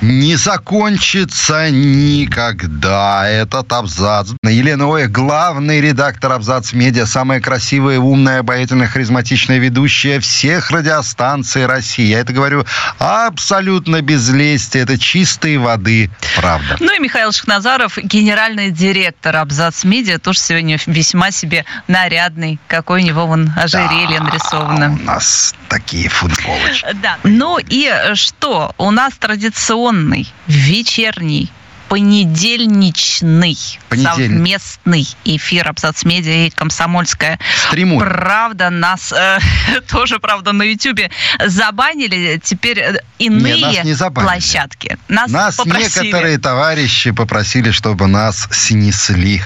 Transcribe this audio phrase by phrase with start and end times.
[0.00, 4.30] не закончится никогда этот абзац.
[4.42, 12.06] Елена Оя, главный редактор абзац медиа, самая красивая, умная, обаятельная, харизматичная ведущая всех радиостанций России.
[12.06, 12.64] Я это говорю
[12.98, 14.78] абсолютно без лести.
[14.78, 16.76] Это чистой воды правда.
[16.80, 22.58] Ну и Михаил Шахназаров, генеральный директор абзац медиа, тоже сегодня весьма себе нарядный.
[22.68, 24.98] Какой у него вон ожерелье да, нарисовано.
[25.00, 26.86] у нас такие футболочки.
[27.02, 27.18] Да.
[27.24, 28.74] Ну и что?
[28.78, 31.50] У нас традиционно традиционный вечерний
[31.90, 33.58] понедельничный
[33.90, 37.40] совместный эфир Абзац Медиа и Комсомольская.
[37.66, 37.98] Стримуем.
[37.98, 39.40] Правда, нас э,
[39.88, 41.10] тоже, правда, на Ютьюбе
[41.44, 42.40] забанили.
[42.42, 44.98] Теперь э, иные не, нас не площадки.
[45.08, 46.06] Нас, нас попросили.
[46.06, 49.42] некоторые товарищи попросили, чтобы нас снесли.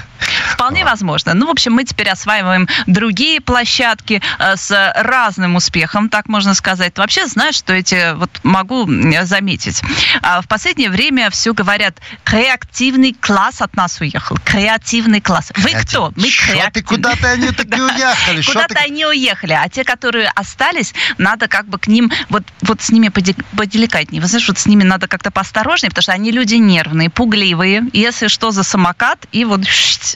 [0.53, 0.85] Вполне а.
[0.85, 1.33] возможно.
[1.33, 6.95] Ну, в общем, мы теперь осваиваем другие площадки э, с разным успехом, так можно сказать.
[6.97, 8.87] Вообще, знаешь, что эти, вот могу
[9.23, 9.81] заметить,
[10.21, 11.99] а, в последнее время все говорят,
[12.35, 14.37] креативный класс от нас уехал.
[14.43, 15.53] Креативный класс.
[15.55, 15.89] Вы Креатив.
[15.89, 16.13] кто?
[16.17, 18.41] Мы Что ты куда-то они таки уехали?
[18.41, 19.53] Куда-то они уехали.
[19.53, 24.21] А те, которые остались, надо как бы к ним, вот, вот с ними поделикатнее.
[24.21, 27.83] Вы знаешь, вот с ними надо как-то поосторожнее, потому что они люди нервные, пугливые.
[27.93, 29.61] Если что, за самокат, и вот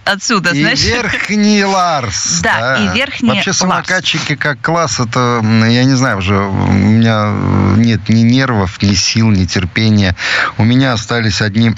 [0.04, 0.84] отсюда, и знаешь.
[0.84, 2.42] верхний Ларс.
[2.42, 7.32] Да, и верхний Вообще самокатчики как класс, это, я не знаю, уже у меня
[7.78, 10.18] нет ни нервов, ни сил, ни терпения.
[10.58, 11.74] У меня остались одни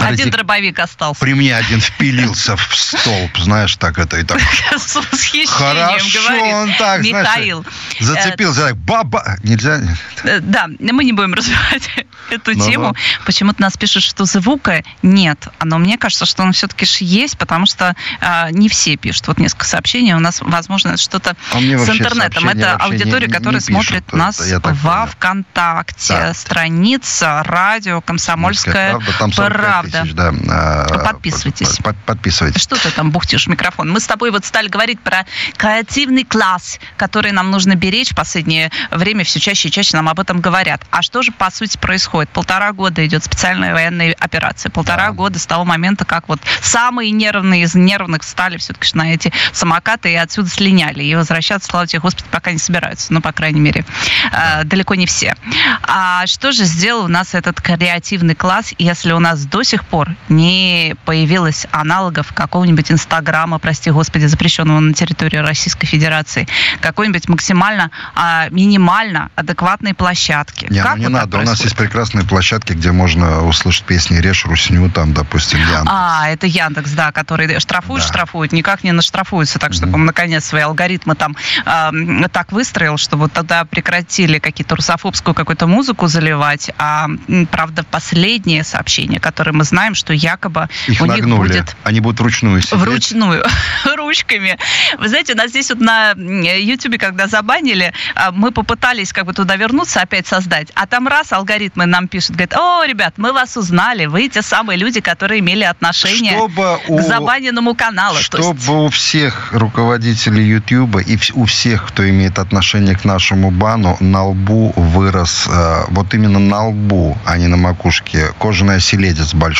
[0.00, 0.30] один Ради...
[0.30, 1.20] дробовик остался.
[1.20, 4.40] При мне один впилился в столб, знаешь, так это и так.
[4.76, 7.64] С восхищением Хорошо, говорит он так, Михаил.
[8.00, 9.36] Знаешь, зацепился, так, баба.
[9.42, 9.80] Нельзя?
[10.24, 11.90] Э, да, мы не будем развивать
[12.30, 12.92] эту ну, тему.
[12.92, 13.24] Да.
[13.24, 15.48] Почему-то нас пишут, что звука нет.
[15.62, 19.28] Но мне кажется, что он все-таки есть, потому что а, не все пишут.
[19.28, 20.14] Вот несколько сообщений.
[20.14, 22.48] У нас, возможно, что-то а с интернетом.
[22.48, 26.14] Это аудитория, не, которая не смотрит пишут, нас во ВКонтакте.
[26.14, 26.34] Да.
[26.34, 29.87] Страница радио «Комсомольская правда» правда.
[29.90, 30.32] Тысяч, да.
[30.50, 31.76] А, Подписывайтесь.
[31.78, 32.62] Под, подписывайтесь.
[32.62, 33.90] Что ты там бухтишь микрофон?
[33.90, 35.26] Мы с тобой вот стали говорить про
[35.56, 39.24] креативный класс, который нам нужно беречь в последнее время.
[39.24, 40.82] Все чаще и чаще нам об этом говорят.
[40.90, 42.30] А что же, по сути, происходит?
[42.30, 44.70] Полтора года идет специальная военная операция.
[44.70, 45.12] Полтора да.
[45.12, 50.12] года с того момента, как вот самые нервные из нервных стали все-таки на эти самокаты
[50.12, 51.02] и отсюда слиняли.
[51.04, 53.12] И возвращаться, слава тебе, Господи, пока не собираются.
[53.12, 53.84] Ну, по крайней мере,
[54.30, 54.60] да.
[54.60, 55.34] э, далеко не все.
[55.82, 60.10] А что же сделал у нас этот креативный класс, если у нас до сих пор
[60.28, 66.48] не появилось аналогов какого-нибудь Инстаграма, прости господи, запрещенного на территории Российской Федерации,
[66.80, 70.66] какой-нибудь максимально, а, минимально адекватной площадки.
[70.70, 71.38] Не, как ну не вот надо.
[71.38, 75.86] У нас есть прекрасные площадки, где можно услышать песни «Режь Русню», там, допустим, Яндекс.
[75.86, 78.08] А, это Яндекс, да, который штрафует, да.
[78.08, 79.94] штрафует, никак не наштрафуется, так, чтобы mm-hmm.
[79.94, 85.66] он, наконец, свои алгоритмы там э, так выстроил, чтобы вот тогда прекратили какие-то русофобскую какую-то
[85.66, 87.08] музыку заливать, а,
[87.50, 91.48] правда, последнее сообщение, которое мы знаем, что якобы Их у нагнули.
[91.48, 91.76] них будет...
[91.84, 92.78] Они будут вручную сидеть?
[92.78, 93.44] Вручную,
[93.96, 94.58] ручками.
[94.98, 99.32] Вы знаете, у нас здесь вот на YouTube, когда забанили, а, мы попытались как бы
[99.32, 103.56] туда вернуться, опять создать, а там раз алгоритмы нам пишут, говорят, о, ребят, мы вас
[103.56, 108.18] узнали, вы те самые люди, которые имели отношение чтобы к забаненному каналу.
[108.18, 108.68] Чтобы есть...
[108.68, 114.72] у всех руководителей YouTube и у всех, кто имеет отношение к нашему бану, на лбу
[114.76, 119.57] вырос, э, вот именно на лбу, а не на макушке, кожаный оселедец большой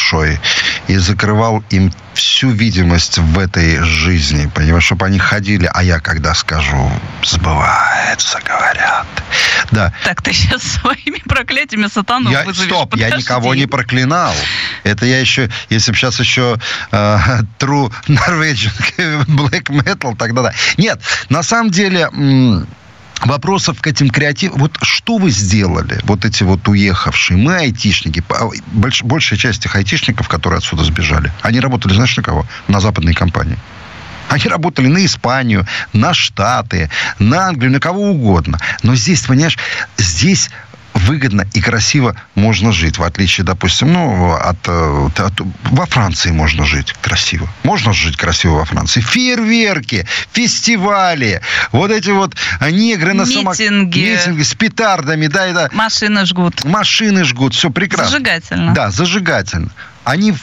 [0.89, 6.35] и закрывал им всю видимость в этой жизни, понимаешь, чтобы они ходили, а я когда
[6.35, 6.91] скажу,
[7.23, 9.07] сбывается, говорят.
[9.71, 9.93] Да.
[10.05, 12.71] Так ты сейчас своими проклятиями сатану я, вызовешь.
[12.71, 13.13] Стоп, Подожди.
[13.13, 14.35] я никого не проклинал.
[14.83, 16.59] Это я еще, если бы сейчас еще
[16.91, 18.73] uh, True Norwegian
[19.27, 20.53] Black Metal, тогда да.
[20.77, 22.09] Нет, на самом деле
[23.25, 24.59] вопросов к этим креативам.
[24.59, 27.37] Вот что вы сделали, вот эти вот уехавшие?
[27.37, 28.23] Мы айтишники,
[28.73, 32.47] больш, большая часть этих айтишников, которые отсюда сбежали, они работали, знаешь, на кого?
[32.69, 33.59] На западные компании.
[34.29, 38.59] Они работали на Испанию, на Штаты, на Англию, на кого угодно.
[38.83, 39.57] Но здесь, понимаешь,
[39.97, 40.51] здесь
[40.99, 42.99] выгодно и красиво можно жить.
[42.99, 47.49] В отличие, допустим, ну, от, э, от, во Франции можно жить красиво.
[47.63, 49.01] Можно жить красиво во Франции.
[49.01, 51.41] Фейерверки, фестивали,
[51.73, 52.37] вот эти вот
[52.71, 53.71] негры на самокатах.
[53.71, 55.69] Митинги с петардами, да, и да.
[55.73, 56.65] Машины жгут.
[56.65, 58.11] Машины жгут, все прекрасно.
[58.11, 58.75] Зажигательно.
[58.75, 59.71] Да, зажигательно
[60.09, 60.35] они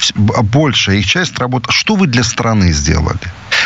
[0.43, 1.71] большая их часть работы.
[1.71, 3.19] Что вы для страны сделали?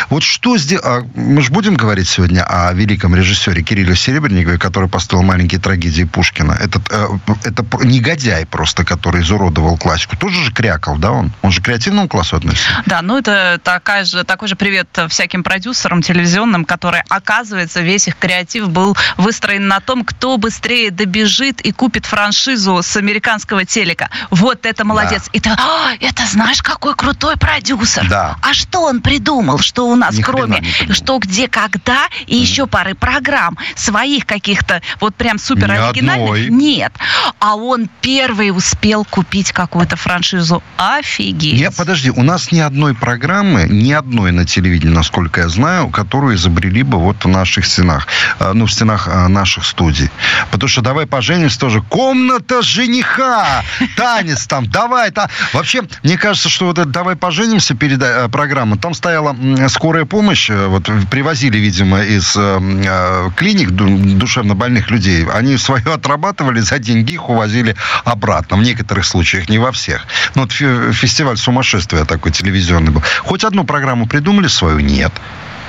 [0.10, 0.84] Вот что сделал...
[0.86, 6.04] А, мы же будем говорить сегодня о великом режиссере Кирилле Серебренникове, который поставил «Маленькие трагедии»
[6.04, 6.54] Пушкина.
[6.54, 7.08] Этот, э,
[7.44, 10.16] это негодяй просто, который изуродовал классику.
[10.16, 11.32] Тоже же крякал, да, он?
[11.42, 12.70] Он же к креативному классу относится.
[12.86, 18.16] Да, ну это такая же, такой же привет всяким продюсерам телевизионным, которые, оказывается, весь их
[18.16, 24.10] креатив был выстроен на том, кто быстрее добежит и купит франшизу с американского телека.
[24.30, 25.24] Вот это молодец.
[25.26, 25.32] Да.
[25.34, 28.08] Это, а, это знаешь, какой крутой продюсер.
[28.08, 28.38] Да.
[28.42, 29.60] А что он придумал?
[29.60, 32.42] Что у нас, Ни кроме что, где, когда и mm.
[32.42, 36.94] еще пары программ своих каких-то вот прям супер оригинальных нет.
[37.40, 40.64] А он первый успел купить какую-то франшизу.
[40.78, 41.60] Офигеть.
[41.60, 46.36] Нет, подожди, у нас ни одной программы, ни одной на телевидении, насколько я знаю, которую
[46.36, 48.08] изобрели бы вот в наших стенах,
[48.40, 50.10] э, ну, в стенах э, наших студий.
[50.52, 53.64] Потому что «Давай поженимся» тоже комната жениха,
[53.96, 55.30] танец там, давай, та.
[55.54, 59.36] Вообще, мне кажется, что вот это «Давай поженимся» переда- э, программа, там стояла
[59.68, 65.94] скорая помощь, э, вот привозили, видимо, из э, э клиник душевно больных людей, они свое
[65.94, 68.58] отрабатывали, за деньги их увозили обратно.
[68.58, 70.06] В некоторых случаях, не во всех.
[70.36, 73.04] Ну, вот фестиваль сумасшествия такой телевизионный был.
[73.24, 74.80] Хоть одну программу придумали свою?
[74.80, 75.12] Нет.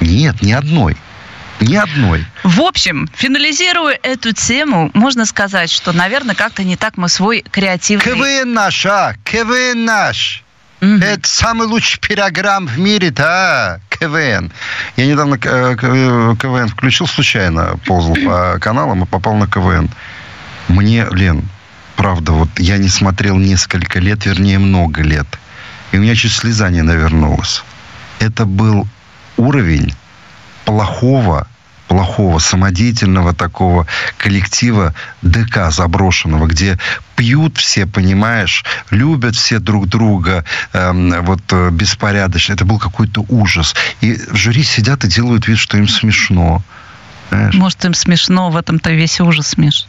[0.00, 0.96] Нет, ни одной.
[1.60, 2.24] Ни одной.
[2.42, 8.04] В общем, финализируя эту тему, можно сказать, что, наверное, как-то не так мы свой креативный...
[8.04, 9.14] КВН наш, а?
[9.24, 10.42] КВН наш.
[10.80, 10.94] Угу.
[11.02, 14.50] Это самый лучший программ в мире, да, КВН.
[14.96, 19.90] Я недавно э, КВН включил случайно, ползал по каналам и попал на КВН.
[20.68, 21.46] Мне, Лен,
[21.96, 25.26] правда, вот я не смотрел несколько лет, вернее, много лет.
[25.92, 27.62] И у меня чуть слеза не навернулась.
[28.18, 28.86] Это был
[29.36, 29.94] уровень
[30.64, 31.46] плохого
[31.90, 33.84] плохого, самодеятельного такого
[34.16, 36.78] коллектива ДК заброшенного, где
[37.16, 42.52] пьют все, понимаешь, любят все друг друга, эм, вот э, беспорядочно.
[42.52, 43.74] Это был какой-то ужас.
[44.00, 46.62] И в жюри сидят и делают вид, что им смешно.
[47.30, 47.54] Знаешь?
[47.54, 49.88] Может, им смешно, в этом-то весь ужас смеш.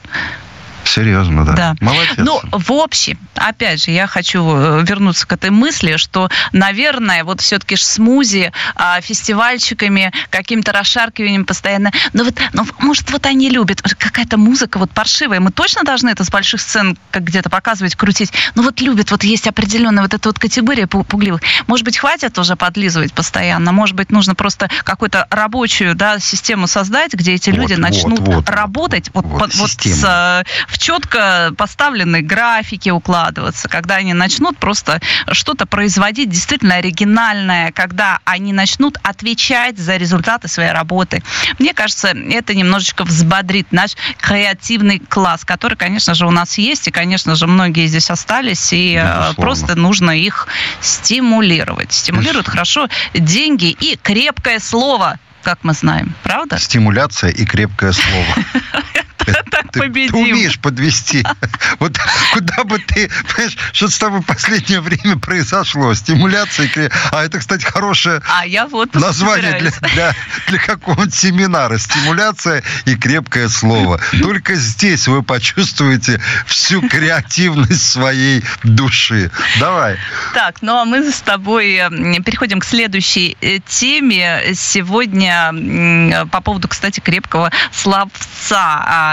[0.91, 1.53] Серьезно, да.
[1.53, 1.75] да.
[1.79, 2.15] Молодец.
[2.17, 7.39] Ну, в общем, опять же, я хочу э, вернуться к этой мысли, что, наверное, вот
[7.39, 11.91] все-таки смузи а, фестивальчиками, каким-то расшаркиванием постоянно.
[12.11, 13.81] Ну, вот, ну, может, вот они любят.
[13.81, 15.39] Какая-то музыка вот паршивая.
[15.39, 18.33] Мы точно должны это с больших сцен как где-то показывать, крутить.
[18.55, 19.11] Ну, вот любят.
[19.11, 21.41] Вот есть определенная вот эта вот категория пугливых.
[21.67, 23.71] Может быть, хватит уже подлизывать постоянно?
[23.71, 28.35] Может быть, нужно просто какую-то рабочую да, систему создать, где эти люди вот, начнут вот,
[28.35, 34.57] вот, работать вот, вот, вот с э, в четко поставленной графике укладываться, когда они начнут
[34.57, 34.99] просто
[35.31, 41.23] что-то производить действительно оригинальное, когда они начнут отвечать за результаты своей работы.
[41.59, 46.91] Мне кажется, это немножечко взбодрит наш креативный класс, который, конечно же, у нас есть, и,
[46.91, 49.33] конечно же, многие здесь остались, и э, Безусловно.
[49.35, 50.47] просто нужно их
[50.81, 51.93] стимулировать.
[51.93, 56.59] Стимулируют хорошо деньги и крепкое слово как мы знаем, правда?
[56.59, 58.35] Стимуляция и крепкое слово.
[59.51, 60.11] Так победим.
[60.11, 61.25] Ты умеешь подвести.
[61.79, 61.97] Вот
[62.33, 65.93] куда бы ты, понимаешь, что с тобой в последнее время произошло?
[65.93, 66.69] Стимуляция.
[67.11, 70.15] А это, кстати, хорошее а я вот название для, для,
[70.47, 71.77] для какого-нибудь семинара.
[71.77, 73.99] Стимуляция и крепкое слово.
[74.21, 79.31] Только здесь вы почувствуете всю креативность своей души.
[79.59, 79.97] Давай.
[80.33, 81.81] Так, ну а мы с тобой
[82.25, 84.53] переходим к следующей э, теме.
[84.55, 89.10] Сегодня по поводу, кстати, крепкого словца а,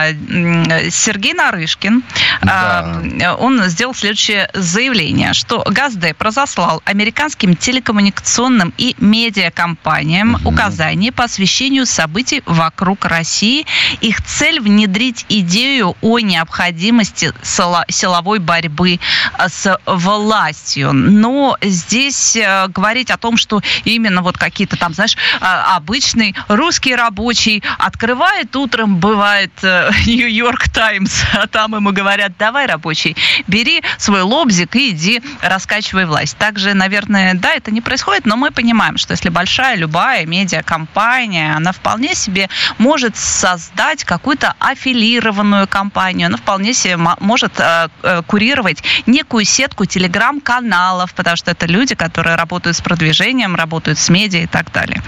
[0.90, 2.02] Сергей Нарышкин,
[2.43, 3.37] да.
[3.38, 10.50] он сделал следующее заявление, что Газдеп разослал американским телекоммуникационным и медиакомпаниям угу.
[10.50, 13.67] указания по освещению событий вокруг России.
[14.00, 19.00] Их цель внедрить идею о необходимости силовой борьбы
[19.47, 20.93] с властью.
[20.93, 26.95] Но здесь э, говорить о том, что именно вот какие-то там, знаешь, а, обычный русский
[26.95, 33.16] рабочий открывает утром, бывает э, Нью-Йорк Таймс, а там ему говорят, давай, рабочий,
[33.47, 36.37] бери свой лобзик и иди раскачивай власть.
[36.37, 41.73] Также, наверное, да, это не происходит, но мы понимаем, что если большая любая медиакомпания, она
[41.73, 49.45] вполне себе может создать какую-то аффилированную компанию, она вполне себе может э, э, курировать некую
[49.45, 54.73] сетку телеграм-каналов, потому что это люди, которые работают с продвижением, работают с медиа и так
[54.73, 55.02] далее.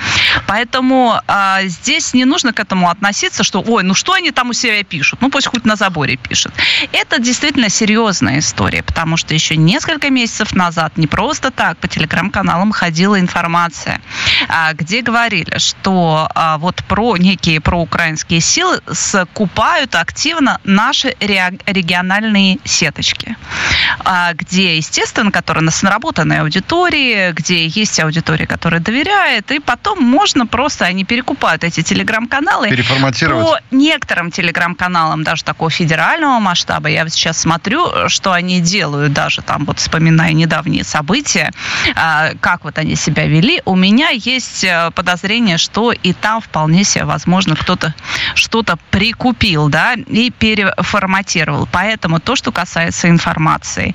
[0.47, 4.53] Поэтому э, здесь не нужно к этому относиться, что, ой, ну что они там у
[4.53, 5.21] себя себе пишут.
[5.23, 6.53] Ну, пусть хоть на заборе пишут.
[6.93, 12.73] Это действительно серьезная история, потому что еще несколько месяцев назад не просто так по телеграм-каналам
[12.73, 14.01] ходила информация,
[14.49, 23.37] а, где говорили, что а, вот про некие проукраинские силы скупают активно наши региональные сеточки,
[24.05, 30.47] а, где, естественно, которые нас наработанной аудитории, где есть аудитория, которая доверяет, и потом можно
[30.47, 32.69] просто, они перекупают эти телеграм-каналы.
[33.45, 39.65] По некоторым телеграм-каналам даже такого федерального масштаба, я сейчас смотрю, что они делают, даже там
[39.65, 41.51] вот вспоминая недавние события,
[41.97, 46.85] а, как вот они себя вели, у меня есть э, подозрение, что и там вполне
[46.85, 47.95] себе возможно кто-то
[48.35, 51.69] что-то прикупил, да, и переформатировал.
[51.73, 53.95] Поэтому то, что касается информации,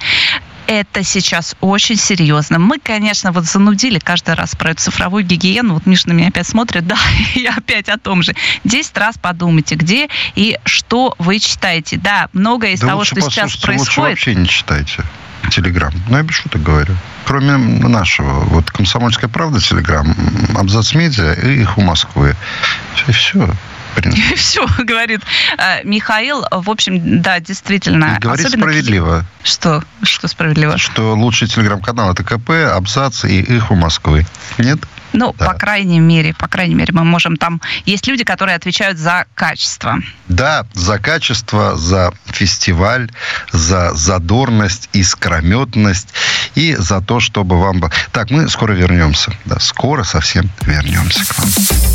[0.68, 2.60] это сейчас очень серьезно.
[2.60, 5.76] Мы, конечно, вот занудили каждый раз про эту цифровую гигиену.
[5.76, 6.98] Вот Миша на меня опять смотрит, да,
[7.36, 8.34] я опять о том же.
[8.64, 11.98] Десять раз подумайте, где и что вы читаете.
[11.98, 13.98] Да, многое из да того, что сейчас происходит...
[13.98, 15.04] Лучше вообще не читайте
[15.52, 15.94] Телеграм.
[16.10, 16.96] Ну, я без шуток говорю.
[17.26, 20.16] Кроме нашего, вот «Комсомольская правда» Телеграм,
[20.56, 22.36] «Абзац медиа» и «Их у Москвы».
[23.08, 23.50] И все
[23.96, 24.36] принципе.
[24.36, 25.22] Все, говорит
[25.58, 26.46] э, Михаил.
[26.52, 28.18] В общем, да, действительно.
[28.20, 29.26] Говорит справедливо.
[29.44, 29.84] Что?
[30.04, 30.78] Что справедливо?
[30.78, 34.26] Что лучший телеграм-канал это КП, Абзац и их у Москвы.
[34.58, 34.80] Нет?
[35.16, 35.46] Ну, да.
[35.46, 37.62] по крайней мере, по крайней мере, мы можем там...
[37.86, 39.98] Есть люди, которые отвечают за качество.
[40.28, 43.10] Да, за качество, за фестиваль,
[43.52, 46.10] за задорность, искрометность
[46.56, 47.82] и за то, чтобы вам...
[48.12, 49.32] Так, мы скоро вернемся.
[49.46, 51.95] Да, скоро совсем вернемся к вам.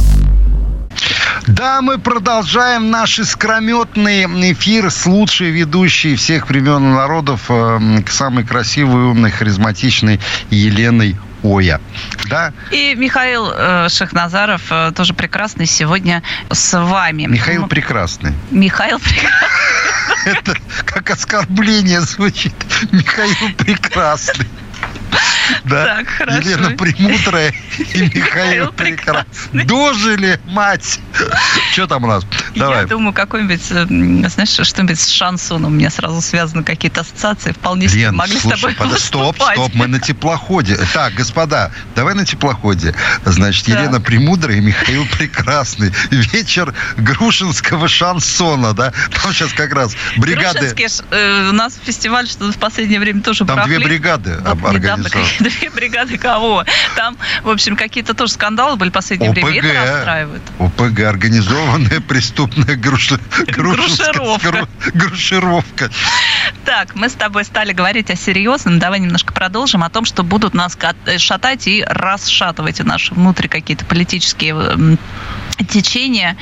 [1.51, 7.79] Да, мы продолжаем наш искрометный эфир с лучшей ведущей всех времен и народов, э,
[8.09, 11.81] самой красивой, умной, харизматичной Еленой Оя.
[12.29, 12.53] Да?
[12.71, 17.25] И Михаил э, Шахназаров э, тоже прекрасный сегодня с вами.
[17.25, 18.33] Михаил прекрасный.
[18.49, 19.37] Михаил прекрасный.
[20.25, 20.55] Это
[20.85, 22.53] как оскорбление звучит.
[22.91, 24.47] Михаил прекрасный.
[25.65, 25.85] Да?
[25.85, 26.39] Так, хорошо.
[26.39, 27.53] Елена Премудрая
[27.93, 29.63] и Михаил Прекрасный.
[29.65, 30.99] Дожили, мать!
[31.73, 32.25] Что там у нас?
[32.55, 32.81] Давай.
[32.81, 33.85] Я думаю, какой-нибудь, э,
[34.29, 35.71] знаешь, что-нибудь с шансоном.
[35.71, 37.51] У меня сразу связаны какие-то ассоциации.
[37.51, 38.97] Вполне себе могли слушай, с тобой подо...
[38.97, 40.77] Стоп, стоп, мы на теплоходе.
[40.93, 42.93] Так, господа, давай на теплоходе.
[43.25, 43.79] Значит, да.
[43.79, 45.91] Елена Премудрая и Михаил Прекрасный.
[46.09, 48.93] Вечер грушинского шансона, да?
[49.21, 50.75] Там сейчас как раз бригады...
[51.11, 55.40] Э, у нас фестиваль, что в последнее время тоже Там две бригады вот, организованы.
[55.49, 56.63] Две бригады кого?
[56.95, 59.69] Там, в общем, какие-то тоже скандалы были в последнее ОПГ, время.
[59.69, 60.41] Это расстраивает.
[60.59, 64.67] ОПГ, организованная преступная груши, грушировка.
[64.93, 65.89] грушировка.
[66.65, 68.79] Так, мы с тобой стали говорить о серьезном.
[68.79, 70.77] Давай немножко продолжим о том, что будут нас
[71.17, 74.97] шатать и расшатывать наши внутри какие-то политические
[75.67, 76.37] течения.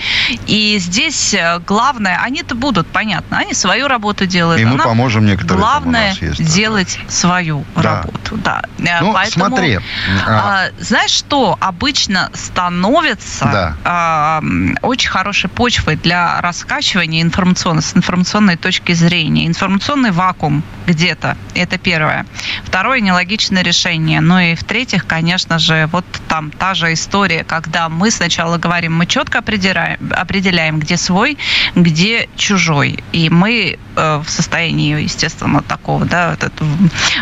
[0.47, 4.61] И здесь э, главное, они-то будут, понятно, они свою работу делают.
[4.61, 5.61] И мы поможем некоторым.
[5.61, 7.11] Главное есть, делать да.
[7.11, 7.81] свою да.
[7.81, 8.37] работу.
[8.37, 8.61] Да.
[8.79, 9.79] Э, ну, Поэтому, смотри.
[10.25, 10.69] А, а...
[10.79, 13.77] Знаешь, что обычно становится да.
[13.83, 14.43] а,
[14.81, 19.47] очень хорошей почвой для раскачивания информационной, с информационной точки зрения.
[19.47, 21.37] Информационный вакуум где-то.
[21.53, 22.25] Это первое.
[22.63, 24.21] Второе, нелогичное решение.
[24.21, 29.05] Ну и в-третьих, конечно же, вот там та же история, когда мы сначала говорим, мы
[29.05, 31.37] четко определяем, определяем, где свой,
[31.73, 33.01] где чужой.
[33.13, 36.65] И мы э, в состоянии, естественно, такого, да, вот это,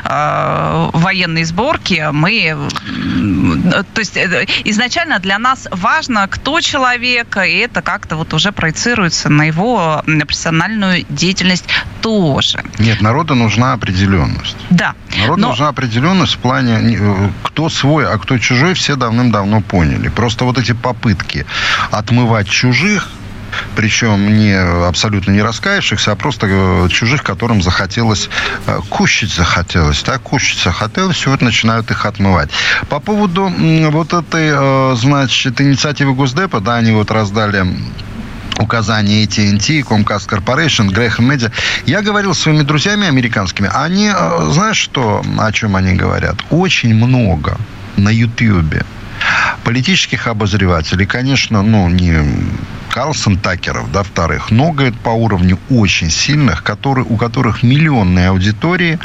[0.04, 7.58] э, военной сборки, мы, э, то есть э, изначально для нас важно, кто человек, и
[7.58, 11.66] это как-то вот уже проецируется на его профессиональную деятельность
[12.02, 12.64] тоже.
[12.80, 14.58] Нет, народу нужна определенность.
[14.72, 14.96] Да.
[15.22, 15.50] Народу но...
[15.50, 20.10] нужна определенность в плане, кто свой, а кто чужой, все давным-давно поняли.
[20.10, 21.46] Просто вот эти попытки
[21.92, 23.10] отмывать чужих,
[23.76, 28.30] причем не абсолютно не раскаявшихся, а просто э, чужих, которым захотелось,
[28.66, 32.50] э, кушать захотелось, так, кушать захотелось, и вот начинают их отмывать.
[32.90, 33.52] По поводу
[33.92, 37.66] вот этой, значит, инициативы Госдепа, да, они вот раздали
[38.60, 41.52] указания AT&T, Comcast Corporation, Graham Media.
[41.86, 43.70] Я говорил с своими друзьями американскими.
[43.74, 46.38] Они, э, знаешь, что, о чем они говорят?
[46.50, 47.58] Очень много
[47.96, 48.84] на YouTube
[49.68, 52.16] политических обозревателей, конечно, ну, не
[52.98, 54.50] Карлсон Такеров, да, вторых.
[54.50, 58.98] Но, говорит, по уровню очень сильных, которые, у которых миллионные аудитории,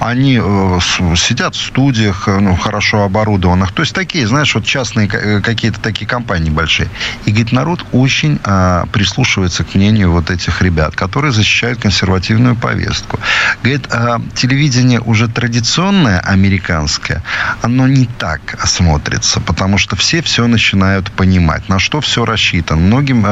[0.00, 0.78] они э,
[1.16, 3.70] сидят в студиях, э, ну, хорошо оборудованных.
[3.70, 6.88] То есть такие, знаешь, вот частные э, какие-то такие компании большие.
[7.26, 13.20] И, говорит, народ очень э, прислушивается к мнению вот этих ребят, которые защищают консервативную повестку.
[13.62, 17.22] Говорит, э, телевидение уже традиционное, американское,
[17.62, 22.80] оно не так смотрится, потому что все все начинают понимать, на что все рассчитано.
[22.80, 23.27] Многим,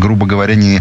[0.00, 0.80] грубо говоря, не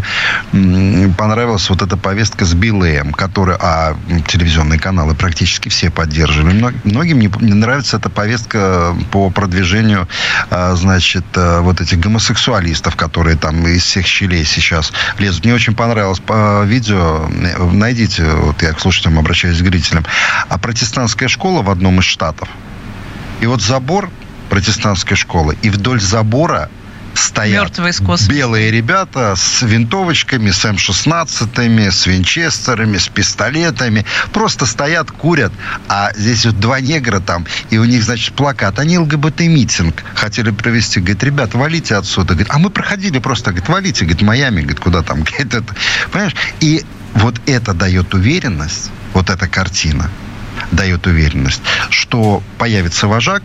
[1.17, 3.95] понравилась вот эта повестка с Билеем, который, а
[4.27, 6.73] телевизионные каналы практически все поддерживали.
[6.83, 10.07] Многим не, не нравится эта повестка по продвижению,
[10.49, 15.45] э, значит, э, вот этих гомосексуалистов, которые там из всех щелей сейчас лезут.
[15.45, 17.27] Мне очень понравилось по видео,
[17.73, 20.05] найдите, вот я к слушателям обращаюсь к зрителям,
[20.49, 22.49] а протестантская школа в одном из штатов.
[23.41, 24.09] И вот забор
[24.49, 26.69] протестантской школы, и вдоль забора
[27.13, 27.79] стоят
[28.27, 34.05] белые ребята с винтовочками, с М-16, с винчестерами, с пистолетами.
[34.33, 35.51] Просто стоят, курят.
[35.87, 38.79] А здесь вот два негра там, и у них, значит, плакат.
[38.79, 40.99] Они ЛГБТ-митинг хотели провести.
[40.99, 42.33] Говорит, ребят, валите отсюда.
[42.33, 43.51] Говорит, а мы проходили просто.
[43.51, 44.05] Говорит, валите.
[44.05, 44.61] Говорит, Майами.
[44.61, 45.23] Говорит, куда там?
[45.23, 45.75] Говорит, это...
[46.11, 46.35] Понимаешь?
[46.59, 50.09] И вот это дает уверенность, вот эта картина
[50.71, 53.43] дает уверенность, что появится вожак,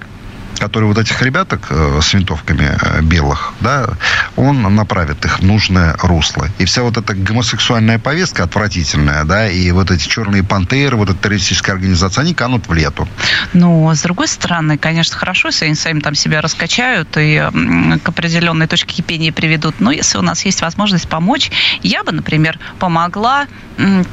[0.59, 3.89] который вот этих ребяток э, с винтовками э, белых, да,
[4.37, 6.49] он направит их в нужное русло.
[6.59, 11.19] И вся вот эта гомосексуальная повестка отвратительная, да, и вот эти черные пантеры, вот эта
[11.19, 13.09] террористическая организация, они канут в лету.
[13.53, 17.43] Ну, с другой стороны, конечно, хорошо, если они сами там себя раскачают и
[18.03, 19.81] к определенной точке кипения приведут.
[19.81, 21.51] Но если у нас есть возможность помочь,
[21.83, 23.47] я бы, например, помогла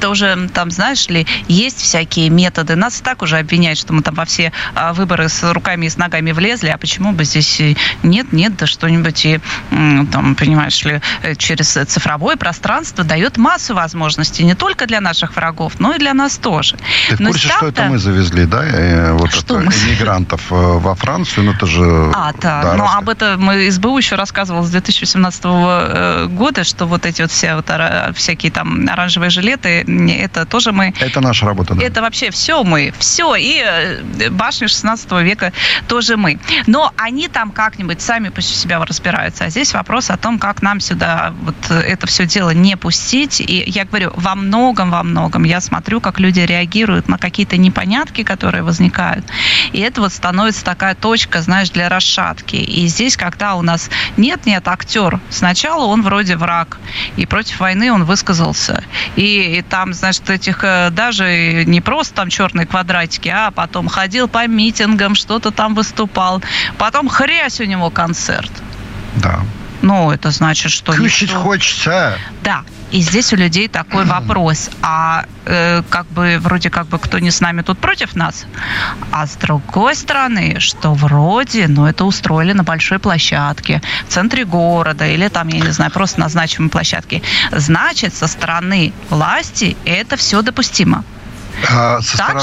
[0.00, 2.76] тоже, там, знаешь ли, есть всякие методы.
[2.76, 5.90] Нас и так уже обвиняют, что мы там во все а, выборы с руками и
[5.90, 7.60] с ногами влезли, а почему бы здесь
[8.02, 14.44] нет, нет, да что-нибудь и, там, понимаешь ли, э, через цифровое пространство дает массу возможностей
[14.44, 16.76] не только для наших врагов, но и для нас тоже.
[17.08, 19.72] Ты в но курсе, что это мы завезли, да, э, вот что это, мы...
[19.72, 22.10] иммигрантов э, во Францию, ну это же...
[22.14, 25.44] А, да, да но об этом мы СБУ еще рассказывал с 2017
[26.30, 27.70] года, что вот эти вот все вот
[28.16, 30.94] всякие там оранжевые жилеты, это тоже мы...
[31.00, 31.84] Это наша работа, да.
[31.84, 33.62] Это вообще все мы, все, и
[34.30, 35.52] башни 16 века
[35.88, 36.38] тоже мы мы.
[36.66, 39.44] Но они там как-нибудь сами пусть себя разбираются.
[39.44, 43.40] А здесь вопрос о том, как нам сюда вот это все дело не пустить.
[43.40, 48.22] И я говорю, во многом, во многом я смотрю, как люди реагируют на какие-то непонятки,
[48.22, 49.26] которые возникают.
[49.72, 52.56] И это вот становится такая точка, знаешь, для расшатки.
[52.56, 56.78] И здесь, когда у нас нет-нет актер, сначала он вроде враг,
[57.16, 58.82] и против войны он высказался.
[59.16, 64.26] И, и там, значит, этих э, даже не просто там черные квадратики, а потом ходил
[64.26, 66.42] по митингам, что-то там выступал выступал.
[66.78, 68.50] Потом хрясь у него концерт.
[69.16, 69.40] Да.
[69.82, 70.92] Ну, это значит, что...
[70.92, 71.40] Кушать никто...
[71.40, 72.18] хочется.
[72.42, 72.62] Да.
[72.90, 74.70] И здесь у людей такой вопрос.
[74.82, 78.46] А э, как бы вроде как бы кто не с нами, тут против нас.
[79.12, 85.06] А с другой стороны, что вроде, ну, это устроили на большой площадке в центре города
[85.06, 87.20] или там, я не знаю, просто на значимой площадке.
[87.52, 91.04] Значит, со стороны власти это все допустимо.
[91.68, 92.42] А со, стор...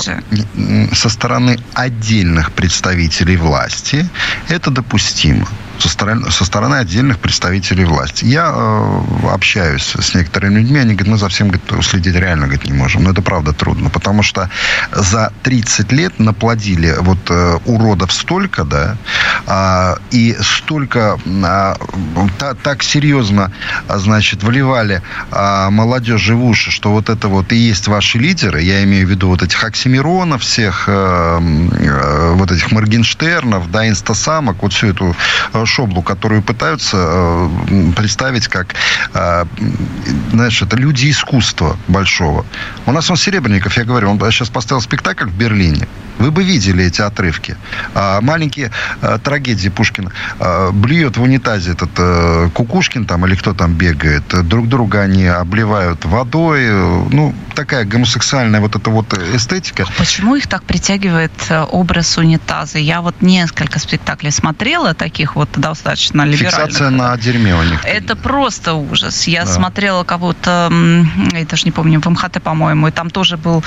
[0.94, 4.08] со стороны отдельных представителей власти
[4.48, 5.48] это допустимо
[5.80, 8.26] со стороны, со стороны отдельных представителей власти.
[8.26, 12.66] Я э, общаюсь с некоторыми людьми, они говорят, мы за всем говорит, уследить реально говорит,
[12.66, 13.04] не можем.
[13.04, 14.50] Но это правда трудно, потому что
[14.92, 18.98] за 30 лет наплодили вот э, уродов столько, да,
[19.48, 21.76] э, и столько э,
[22.38, 23.52] та, так серьезно,
[23.88, 29.08] значит, вливали э, молодежи в что вот это вот и есть ваши лидеры, я имею
[29.08, 34.88] в виду вот этих Оксимиронов, всех э, э, вот этих Моргенштернов, да, инстасамок, вот всю
[34.88, 35.16] эту
[35.54, 38.76] э, шоблу, которую пытаются э, представить как,
[39.14, 39.46] э,
[40.32, 42.46] знаешь, это люди искусства большого.
[42.86, 45.88] У нас он Серебренников, я говорю, он сейчас поставил спектакль в Берлине.
[46.22, 47.58] Вы бы видели эти отрывки.
[47.96, 50.12] А, маленькие а, трагедии Пушкина.
[50.40, 54.24] А, блюет в унитазе этот а, Кукушкин там или кто там бегает.
[54.48, 56.70] Друг друга они обливают водой.
[57.12, 59.86] Ну, такая гомосексуальная вот эта вот эстетика.
[59.98, 61.32] Почему их так притягивает
[61.72, 62.78] образ унитаза?
[62.78, 66.68] Я вот несколько спектаклей смотрела, таких вот достаточно либеральных.
[66.68, 67.84] Фиксация на дерьме у них.
[67.84, 69.28] Это просто ужас.
[69.28, 69.52] Я да.
[69.52, 70.72] смотрела кого-то,
[71.32, 73.64] я даже не помню, в МХТ, по-моему, и там тоже был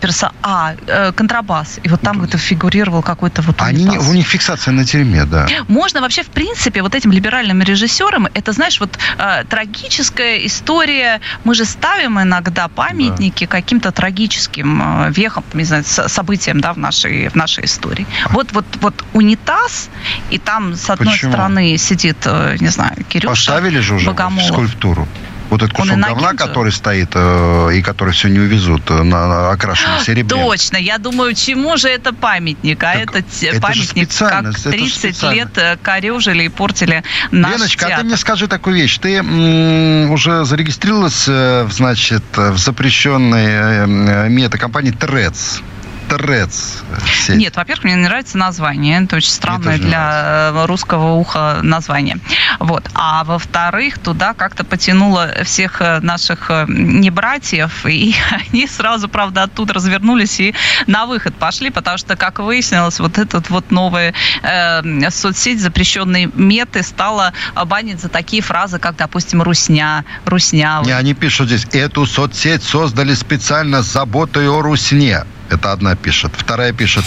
[0.00, 0.30] перса...
[0.42, 0.74] А,
[1.16, 1.80] контрабас.
[1.82, 5.46] И вот там это фигурировал какой-то вот Они, не- у них фиксация на тюрьме, да.
[5.68, 11.20] Можно вообще, в принципе, вот этим либеральным режиссерам, это, знаешь, вот э, трагическая история.
[11.44, 17.28] Мы же ставим иногда памятники каким-то трагическим э, вехам, не знаю, событиям, да, в нашей,
[17.28, 18.06] в нашей истории.
[18.30, 19.88] Вот, вот, вот унитаз,
[20.30, 21.32] и там с одной Почему?
[21.32, 24.48] стороны сидит, э, не знаю, Кирюша Поставили же уже Богомолов.
[24.52, 25.08] скульптуру.
[25.48, 30.00] Вот этот кусок говна, который стоит э, и который все не увезут э, на, окрашенном
[30.00, 30.36] серебре.
[30.44, 32.82] Точно, я думаю, чему же это памятник?
[32.82, 35.34] А Так это, те- это памятник, как это ж 30 специально.
[35.34, 38.02] лет э, корежили и портили наш Леночка, а театр.
[38.02, 38.98] ты мне скажи такую вещь.
[38.98, 45.60] Ты м, уже зарегистрировалась, э, значит, в запрещенной э, метакомпании ТРЭЦ?
[46.08, 46.82] ТРЭЦ.
[47.26, 47.36] сеть.
[47.36, 49.02] Нет, во-первых, мне не нравится название.
[49.02, 52.18] Это очень странное для э, русского уха название.
[52.58, 52.88] Вот.
[52.94, 59.74] А во-вторых, туда как-то потянуло всех э, наших э, небратьев, и они сразу, правда, оттуда
[59.74, 60.54] развернулись и
[60.86, 66.82] на выход пошли, потому что, как выяснилось, вот этот вот новая э, соцсеть запрещенной меты
[66.82, 67.32] стала
[67.66, 70.82] банить за такие фразы, как, допустим, «русня», «русня».
[70.84, 75.24] Не, они пишут здесь, эту соцсеть создали специально с заботой о русне.
[75.50, 76.32] Это одна пишет.
[76.36, 77.04] Вторая пишет,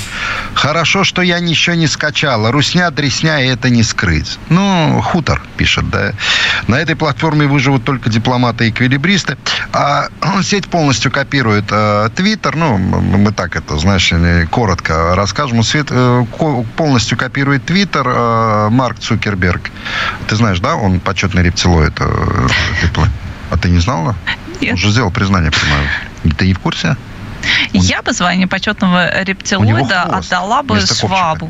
[0.53, 2.51] хорошо, что я еще не скачала.
[2.51, 4.39] Русня, дресня, и это не скрыть.
[4.49, 6.13] Ну, хутор пишет, да.
[6.67, 9.37] На этой платформе выживут только дипломаты и эквилибристы.
[9.73, 10.07] А
[10.41, 12.55] сеть полностью копирует э, Твиттер.
[12.55, 15.61] Ну, м- мы так это, знаешь, э, коротко расскажем.
[15.63, 16.25] Свет, э,
[16.77, 19.69] полностью копирует Твиттер э, Марк Цукерберг.
[20.27, 21.93] Ты знаешь, да, он почетный рептилоид.
[21.99, 22.47] э.
[23.51, 24.15] А ты не знала?
[24.61, 24.73] Нет.
[24.73, 25.87] Он же сделал признание, понимаю.
[26.37, 26.95] Ты не в курсе?
[27.73, 30.79] Я бы звание почетного рептилоида отдала бы.
[30.79, 31.49] Швабу.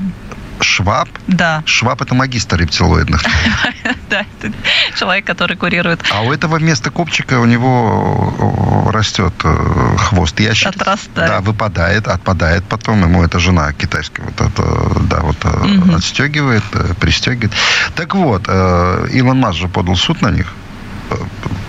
[0.61, 1.07] Шваб?
[1.27, 3.23] Да, Шваб это магистр рептилоидных.
[4.09, 4.53] да, это
[4.97, 10.75] человек, который курирует А у этого вместо копчика у него растет э, хвост ящерицы.
[10.75, 11.29] Отрастает.
[11.29, 13.03] Да, выпадает, отпадает потом.
[13.03, 15.95] Ему это жена китайская вот это, да, вот Мгм.
[15.95, 17.53] отстегивает, э, пристегивает.
[17.95, 20.53] Так вот, Илон Маск же подал суд на них.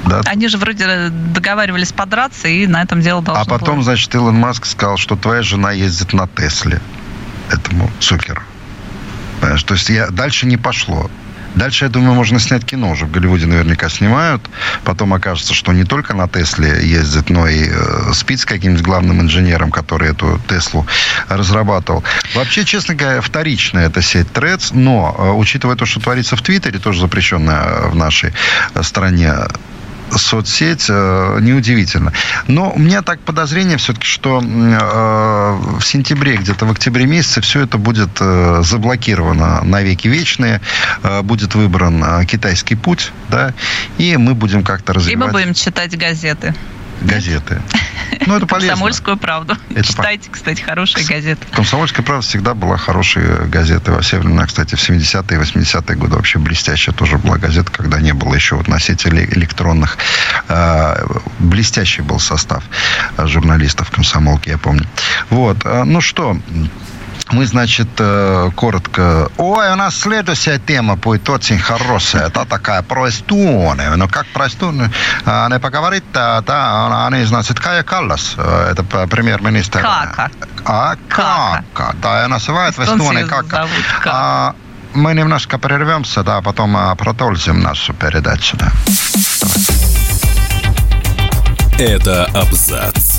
[0.07, 3.85] Да, Они же вроде договаривались подраться, и на этом дело должно А потом, было.
[3.85, 6.81] значит, Илон Маск сказал, что твоя жена ездит на Тесле.
[7.51, 8.43] Этому Цукеру.
[9.41, 9.63] Понимаешь?
[9.63, 11.11] То есть я, дальше не пошло.
[11.55, 12.91] Дальше, я думаю, можно снять кино.
[12.91, 14.43] Уже в Голливуде наверняка снимают.
[14.85, 19.21] Потом окажется, что не только на Тесле ездит, но и э, спит с каким-нибудь главным
[19.21, 20.87] инженером, который эту Теслу
[21.29, 22.05] разрабатывал.
[22.35, 26.79] Вообще, честно говоря, вторичная эта сеть Threads, но, э, учитывая то, что творится в Твиттере,
[26.79, 28.33] тоже запрещенная в нашей
[28.75, 29.35] э, стране
[30.17, 32.13] соцсеть, э, неудивительно.
[32.47, 37.61] Но у меня так подозрение все-таки, что э, в сентябре, где-то в октябре месяце все
[37.63, 40.61] это будет э, заблокировано на веки вечные,
[41.23, 43.55] будет выбран китайский путь, да,
[43.99, 46.55] и мы будем как-то И мы развивать будем читать газеты.
[47.01, 47.61] Газеты.
[48.27, 48.71] Ну, это полезно.
[48.73, 49.57] Комсомольскую правду.
[49.71, 51.47] Это Читайте, кстати, хорошие газеты.
[51.53, 54.47] Комсомольская правда всегда была хорошей газетой во все времена.
[54.47, 58.57] Кстати, в 70-е и 80-е годы вообще блестящая тоже была газета, когда не было еще
[58.57, 59.99] вот носителей электронных.
[60.49, 61.07] Э,
[61.39, 62.63] Блестящий был состав
[63.19, 64.87] журналистов комсомолки, я помню.
[65.31, 65.59] Вот.
[65.65, 66.37] Э, Ну что,
[67.31, 69.31] мы, значит, э, коротко...
[69.37, 72.27] Ой, у нас следующая тема будет очень хорошая.
[72.27, 73.97] Это такая про Эстонию.
[73.97, 74.91] Но как про Эстонию
[75.25, 79.81] э, не поговорить, да, да, они, значит, Кая Каллас, э, это премьер-министр.
[79.81, 80.31] Кака.
[80.65, 81.65] А, Кака.
[81.73, 81.97] Кака.
[82.03, 83.69] Да, и называют в Эстонии Кака.
[84.07, 84.55] А,
[84.95, 88.73] мы немножко прервемся, да, потом а, продолжим нашу передачу, да.
[91.79, 93.10] Это абзац.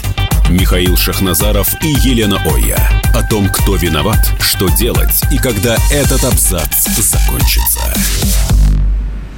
[0.52, 2.78] Михаил Шахназаров и Елена Оя.
[3.14, 7.80] О том, кто виноват, что делать и когда этот абзац закончится.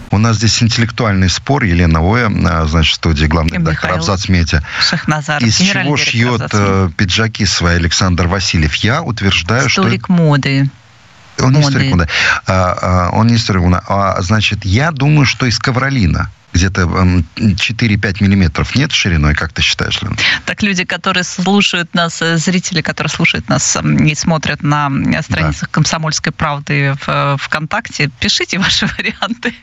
[0.09, 1.63] У нас здесь интеллектуальный спор.
[1.65, 4.63] Елена Оя, а, значит, в студии главный редактор Абзац Медиа.
[4.81, 5.43] Шахназаров.
[5.43, 8.73] Из чего шьет «Абзац.» э, пиджаки свои Александр Васильев?
[8.75, 10.67] Я утверждаю, Историк моды.
[11.35, 11.45] что...
[11.45, 11.69] Он не моды.
[11.69, 12.07] историк моды.
[12.47, 13.83] А, а, он не историк моды.
[13.87, 16.31] А, значит, я думаю, что из ковролина.
[16.53, 20.15] Где-то м, 4-5 миллиметров нет шириной, как ты считаешь, Лена?
[20.45, 25.21] Так люди, которые слушают нас, э, зрители, которые слушают нас м, и смотрят на м,
[25.23, 29.53] страницах «Комсомольской правды» в э, ВКонтакте, пишите ваши варианты.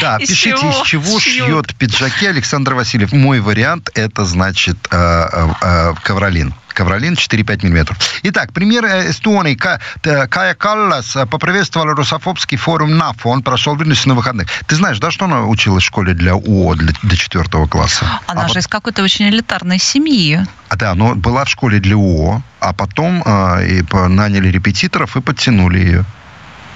[0.00, 1.46] Да, Из пишите, чего из чего шьют?
[1.46, 3.12] шьет пиджаки Александр Васильев.
[3.12, 6.54] Мой вариант это значит э, э, э, ковролин.
[6.78, 7.98] Ковролин 4-5 миллиметров.
[8.22, 9.58] Итак, премьер э, Эстонии
[10.00, 13.28] Т- Кая Каллас э, поприветствовала русофобский форум НАФО.
[13.28, 14.46] Он прошел в Вильнюсе на выходных.
[14.68, 18.20] Ты знаешь, да, что она училась в школе для ООО для, до 4 класса?
[18.28, 20.46] Она а же пот- из какой-то очень элитарной семьи.
[20.68, 25.20] а, да, но была в школе для ООО, а потом э, и наняли репетиторов и
[25.20, 26.04] подтянули ее.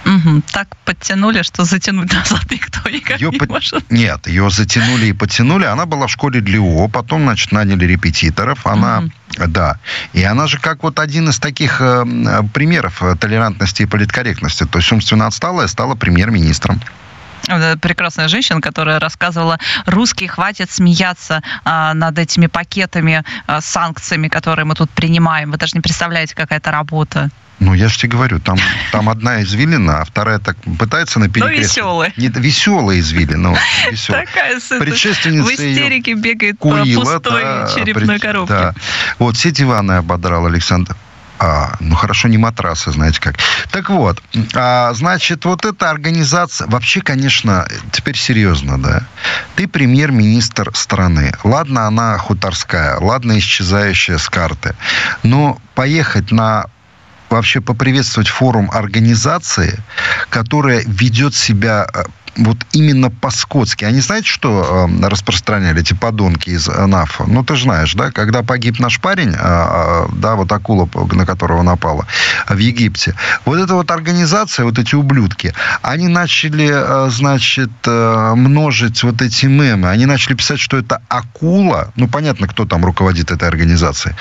[0.04, 0.42] Угу.
[0.52, 3.90] Так подтянули, что затянуть назад никто никак Ее не под- может.
[3.90, 5.64] Нет, ее затянули и потянули.
[5.64, 8.66] Она была в школе для УО, потом, значит, наняли репетиторов.
[8.66, 9.04] Она,
[9.36, 9.78] да.
[10.12, 14.64] И она же как вот один из таких э, м, примеров э, толерантности и политкорректности.
[14.66, 16.80] То есть умственно отсталая стала премьер-министром.
[17.48, 24.64] Э, Прекрасная женщина, которая рассказывала, русские хватит смеяться а, над этими пакетами а, санкциями, которые
[24.64, 25.50] мы тут принимаем.
[25.50, 27.30] Вы даже не представляете, какая это работа.
[27.60, 28.58] Ну, я же тебе говорю, там,
[28.90, 31.70] там одна извилина, а вторая так пытается на перекрест.
[31.76, 32.12] веселая.
[32.16, 33.50] Не, веселая извилина.
[33.50, 33.58] вот,
[33.90, 34.26] веселая.
[34.26, 38.52] Такая с- Предшественница в истерике бегает по пустой да, черепной пред- коробке.
[38.52, 38.74] да.
[39.20, 40.96] Вот, все диваны ободрал Александр.
[41.38, 43.34] А, ну хорошо, не матрасы, знаете как.
[43.72, 44.22] Так вот,
[44.54, 49.02] а, значит, вот эта организация, вообще, конечно, теперь серьезно, да.
[49.56, 51.32] Ты премьер-министр страны.
[51.42, 54.74] Ладно, она хуторская, ладно, исчезающая с карты.
[55.24, 56.66] Но поехать на
[57.32, 59.78] вообще поприветствовать форум организации,
[60.30, 62.04] которая ведет себя э,
[62.36, 63.84] вот именно по-скотски.
[63.84, 67.24] Они знаете, что э, распространяли эти подонки из э, НАФа?
[67.26, 68.10] Ну, ты же знаешь, да?
[68.10, 72.06] Когда погиб наш парень, э, э, да, вот акула, на которого напала
[72.48, 73.14] в Египте,
[73.44, 79.46] вот эта вот организация, вот эти ублюдки, они начали, э, значит, э, множить вот эти
[79.46, 79.90] мемы.
[79.90, 81.92] Они начали писать, что это акула.
[81.96, 84.14] Ну, понятно, кто там руководит этой организацией.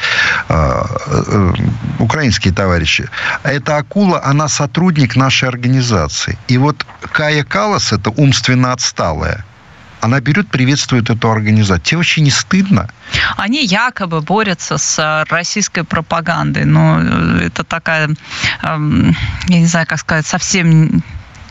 [0.49, 1.53] Э, э,
[1.99, 3.09] Украинские товарищи.
[3.43, 6.37] Эта акула, она сотрудник нашей организации.
[6.47, 9.45] И вот Кая Калас, это умственно отсталая,
[10.01, 11.85] она берет, приветствует эту организацию.
[11.85, 12.89] Тебе вообще не стыдно?
[13.37, 16.65] Они якобы борются с э, российской пропагандой.
[16.65, 18.09] Но э, это такая,
[18.63, 19.15] эм,
[19.47, 21.03] я не знаю, как сказать, совсем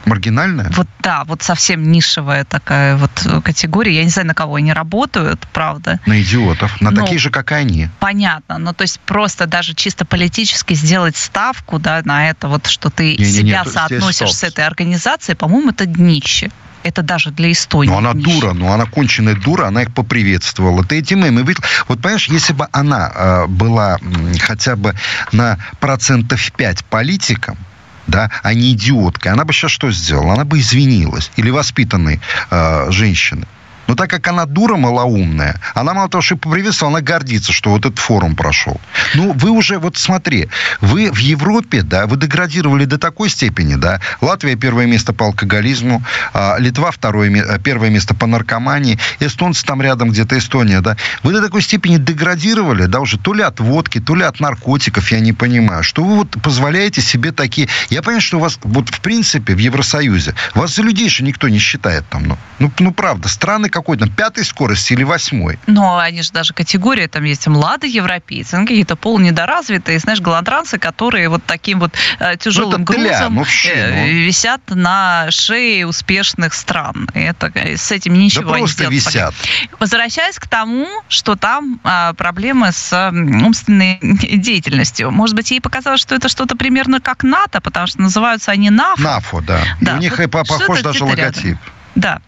[0.04, 0.70] Маргинальная?
[0.76, 3.10] вот да, вот совсем нишевая такая вот
[3.44, 3.96] категория.
[3.96, 6.00] Я не знаю, на кого они работают, правда.
[6.06, 6.80] На идиотов.
[6.80, 7.88] На Ну, таких же, как и они.
[8.00, 12.90] Понятно, но то есть просто даже чисто политически сделать ставку да, на это, вот что
[12.90, 14.36] ты Не-не-не, себя здесь соотносишь стоп.
[14.36, 16.50] с этой организацией, по-моему, это днище.
[16.82, 17.90] Это даже для Эстонии.
[17.90, 18.40] Ну, она днище.
[18.40, 20.82] дура, ну, она конченая дура, она их поприветствовала.
[20.82, 21.62] Ты эти мемы видел?
[21.88, 23.98] Вот, понимаешь, если бы она э, была
[24.40, 24.94] хотя бы
[25.32, 27.58] на процентов 5 политиком,
[28.06, 30.34] да, а не идиоткой, она бы сейчас что сделала?
[30.34, 31.30] Она бы извинилась.
[31.36, 33.46] Или воспитанной э, женщины.
[33.90, 37.70] Но так как она дура малоумная, она мало того, что и поприветствовала, она гордится, что
[37.70, 38.80] вот этот форум прошел.
[39.16, 40.48] Ну, вы уже, вот смотри,
[40.80, 44.00] вы в Европе, да, вы деградировали до такой степени, да.
[44.20, 50.10] Латвия первое место по алкоголизму, а, Литва второе, первое место по наркомании, эстонцы там рядом
[50.10, 50.96] где-то, Эстония, да.
[51.24, 55.10] Вы до такой степени деградировали, да, уже то ли от водки, то ли от наркотиков,
[55.10, 57.68] я не понимаю, что вы вот позволяете себе такие...
[57.88, 61.48] Я понимаю, что у вас, вот в принципе, в Евросоюзе, вас за людей же никто
[61.48, 65.58] не считает там, ну, ну, ну правда, страны какой там, пятой скорости или восьмой?
[65.66, 71.28] Но они же даже категории, там есть млады европейцы, ну, какие-то полунедоразвитые, знаешь, голодранцы, которые
[71.28, 74.06] вот таким вот э, тяжелым тля, грузом ну, вообще, э, ну.
[74.06, 77.08] висят на шее успешных стран.
[77.14, 79.06] Это, э, с этим ничего да не просто сделать.
[79.06, 79.34] висят.
[79.78, 85.10] Возвращаясь к тому, что там а, проблемы с умственной деятельностью.
[85.10, 89.00] Может быть, ей показалось, что это что-то примерно как НАТО, потому что называются они НАФО.
[89.00, 89.60] НАФО, да.
[89.80, 91.34] Да, И у них вот похож даже где-то рядом.
[91.34, 91.58] логотип.
[91.94, 92.20] Да.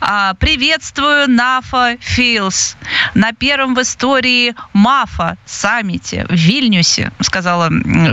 [0.00, 2.76] А, приветствую НАФА Филс
[3.14, 7.70] на первом в истории МАФа саммите в Вильнюсе, сказала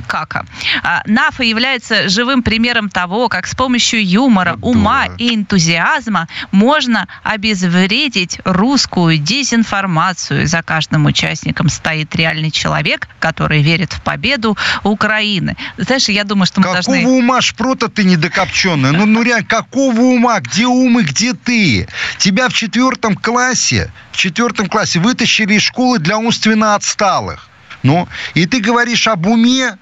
[0.08, 0.46] Кака.
[0.84, 8.40] А, НАФА является живым примером того, как с помощью юмора, ума и энтузиазма можно обезвредить
[8.46, 10.48] русскую дезинформацию.
[10.48, 15.56] За каждым участником стоит реальный человек, который верит в победу Украины.
[15.78, 17.08] Знаешь, я думаю, что мы Какого должны...
[17.08, 18.92] ума шпрота ты недокопченная?
[18.92, 20.40] Ну, ну реально, какого ума?
[20.40, 21.71] Где ум и где ты?
[22.18, 27.48] Тебя в четвертом классе, в четвертом классе вытащили из школы для умственно отсталых.
[27.84, 29.78] Ну, и ты говоришь об уме?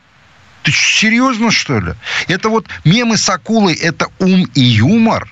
[0.64, 1.94] Ты серьезно, что ли?
[2.28, 5.32] Это вот мемы с акулой, это ум и юмор?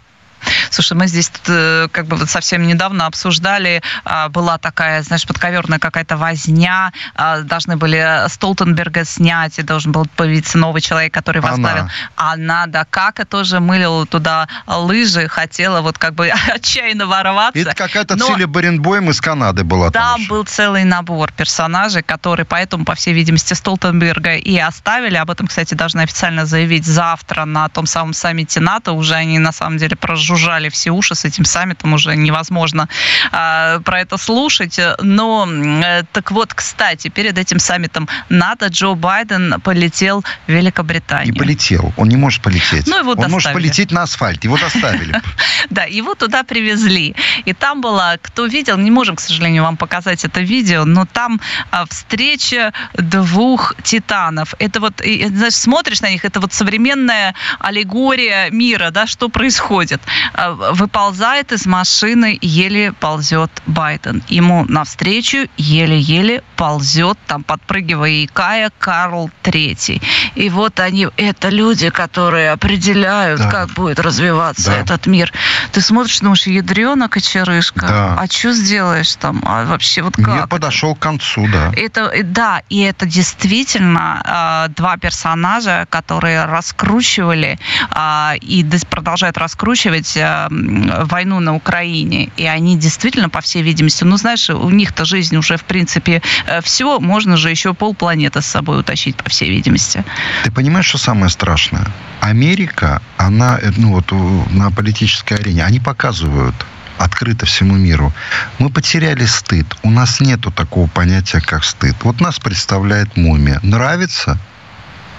[0.69, 5.79] Слушай, мы здесь э, как бы вот совсем недавно обсуждали, а, была такая, знаешь, подковерная
[5.79, 11.51] какая-то возня, а, должны были Столтенберга снять, и должен был появиться новый человек, который Она.
[11.51, 11.89] возглавил.
[12.15, 17.59] Она, да, как тоже мылила туда лыжи, хотела вот как бы отчаянно ворваться.
[17.59, 22.45] Это какая-то Но Цилия Баренбойм из Канады была там Там был целый набор персонажей, которые
[22.45, 25.15] поэтому, по всей видимости, Столтенберга и оставили.
[25.15, 28.91] Об этом, кстати, должны официально заявить завтра на том самом саммите НАТО.
[28.91, 32.87] Уже они, на самом деле, прожужжали зажали все уши с этим саммитом, уже невозможно
[33.31, 34.79] а, про это слушать.
[35.01, 41.33] Но, э, так вот, кстати, перед этим саммитом НАТО Джо Байден полетел в Великобританию.
[41.33, 42.87] Не полетел, он не может полететь.
[42.87, 45.21] Ну, его он может полететь на асфальт, его доставили.
[45.69, 47.15] Да, его туда привезли.
[47.45, 51.41] И там было, кто видел, не можем, к сожалению, вам показать это видео, но там
[51.71, 54.53] а, встреча двух титанов.
[54.59, 60.01] Это вот, знаешь, смотришь на них, это вот современная аллегория мира, да, что происходит.
[60.33, 64.23] А, выползает из машины, еле ползет Байден.
[64.27, 70.01] Ему навстречу еле-еле ползет, там подпрыгивая и Кая, Карл Третий.
[70.35, 73.49] И вот они, это люди, которые определяют, да.
[73.49, 74.77] как будет развиваться да.
[74.77, 75.31] этот мир.
[75.71, 78.15] Ты смотришь, думаешь, ядрена кочерышка, да.
[78.19, 79.41] а что сделаешь там?
[79.45, 80.27] А вообще вот как?
[80.27, 81.71] Мир подошел к концу, да.
[81.75, 87.59] Это, да, и это действительно э, два персонажа, которые раскручивали
[87.91, 92.29] э, и продолжают раскручивать э, войну на Украине.
[92.37, 96.61] И они действительно, по всей видимости, ну, знаешь, у них-то жизнь уже, в принципе, э,
[96.61, 100.03] все, можно же еще полпланеты с собой утащить, по всей видимости.
[100.43, 101.87] Ты понимаешь, что самое страшное?
[102.21, 104.11] Америка, она, э, ну вот
[104.51, 106.55] на политической арене, они показывают
[106.97, 108.13] открыто всему миру.
[108.59, 109.67] Мы потеряли стыд.
[109.83, 111.95] У нас нету такого понятия, как стыд.
[112.03, 113.59] Вот нас представляет мумия.
[113.63, 114.37] Нравится?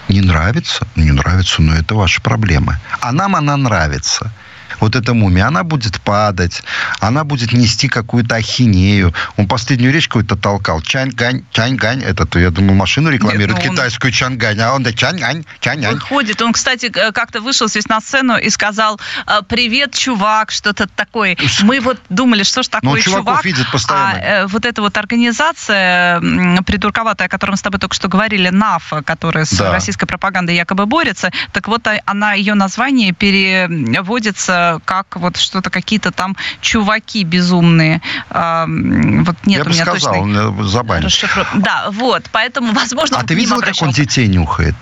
[0.09, 0.87] Не нравится?
[0.96, 2.79] Не нравится, но это ваши проблемы.
[3.01, 4.33] А нам она нравится
[4.81, 6.62] вот эта мумия, она будет падать,
[7.00, 9.14] она будет нести какую-то ахинею.
[9.37, 10.81] Он последнюю речь какую-то толкал.
[10.81, 14.14] Чангань, Чангань, это, я думаю, машину рекламирует, Нет, ну китайскую он...
[14.14, 15.94] Чангань, а он да Чангань, Чангань.
[15.94, 21.37] Выходит, он, кстати, как-то вышел здесь на сцену и сказал, «А, привет, чувак, что-то такое.
[21.62, 23.44] Мы вот думали, что ж такое Но чувак.
[23.44, 24.12] видит постоянно.
[24.12, 26.20] А, э, вот эта вот организация
[26.62, 29.72] придурковатая, о которой мы с тобой только что говорили, НАФ, которая с да.
[29.72, 36.10] российской пропагандой якобы борется, так вот а, она, ее название переводится как вот что-то, какие-то
[36.10, 38.00] там чуваки безумные.
[38.30, 40.64] Вот нет Я у меня бы сказал, точно...
[40.64, 41.24] забанить.
[41.54, 43.18] Да, вот, поэтому, возможно...
[43.18, 44.76] А ты видела, как он детей нюхает?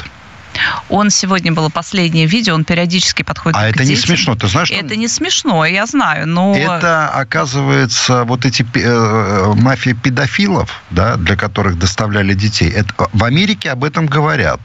[0.88, 3.90] Он сегодня было последнее видео, он периодически подходит а к это детям.
[3.90, 4.70] не смешно, ты знаешь?
[4.70, 5.00] Это он...
[5.00, 6.54] не смешно, я знаю, но...
[6.56, 13.70] Это, оказывается, вот эти э, мафии педофилов, да, для которых доставляли детей, это, в Америке
[13.70, 14.60] об этом говорят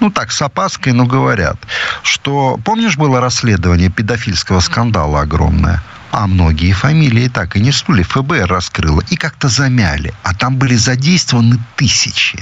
[0.00, 1.56] ну так, с опаской, но говорят,
[2.02, 5.82] что, помнишь, было расследование педофильского скандала огромное?
[6.16, 8.04] А многие фамилии так и не всплыли.
[8.04, 10.14] ФБР раскрыло и как-то замяли.
[10.22, 12.38] А там были задействованы тысячи.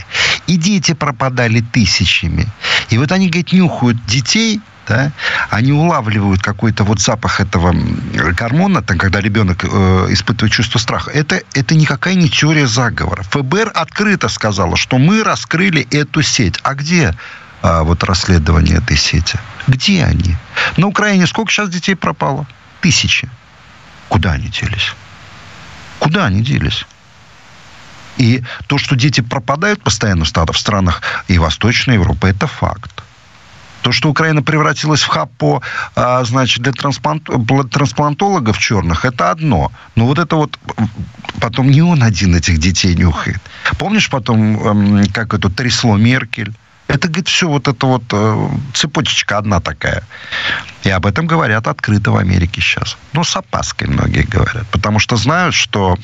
[0.47, 2.47] И дети пропадали тысячами.
[2.91, 5.11] И вот они, говорит, нюхают детей, да,
[5.49, 7.75] они улавливают какой-то вот запах этого
[8.37, 11.11] гормона, там, когда ребенок э, испытывает чувство страха.
[11.11, 13.23] Это, это никакая не теория заговора.
[13.23, 16.59] ФБР открыто сказала, что мы раскрыли эту сеть.
[16.63, 17.15] А где
[17.63, 19.39] а, вот расследование этой сети?
[19.67, 20.37] Где они?
[20.77, 22.47] На Украине сколько сейчас детей пропало?
[22.83, 23.31] Тысячи.
[24.13, 24.95] Куда они делись?
[25.99, 26.85] Куда они делись?
[28.19, 33.03] И то, что дети пропадают постоянно в странах и Восточной Европы, это факт.
[33.81, 35.63] То, что Украина превратилась в хаб по,
[35.97, 37.27] а, значит, для трансплант...
[37.71, 39.73] трансплантологов черных, это одно.
[39.97, 40.59] Но вот это вот
[41.41, 43.41] потом не он один этих детей нюхает.
[43.79, 46.53] Помнишь потом, эм, как это трясло Меркель?
[46.93, 50.03] Это, говорит, все вот это вот э, цепочечка одна такая.
[50.85, 52.99] И об этом говорят открыто в Америке сейчас.
[53.15, 54.67] Ну, с опаской многие говорят.
[54.71, 55.97] Потому что знают, что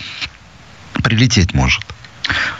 [1.03, 1.85] прилететь может.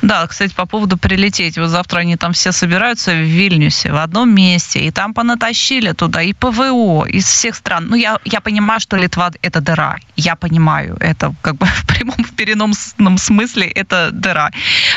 [0.03, 1.59] Да, кстати, по поводу прилететь.
[1.59, 6.23] Вот завтра они там все собираются в Вильнюсе, в одном месте, и там понатащили туда
[6.23, 7.87] и ПВО из всех стран.
[7.89, 9.97] Ну, я, я понимаю, что Литва– это дыра.
[10.17, 14.51] Я понимаю, это как бы в прямом, в переносном смысле это дыра.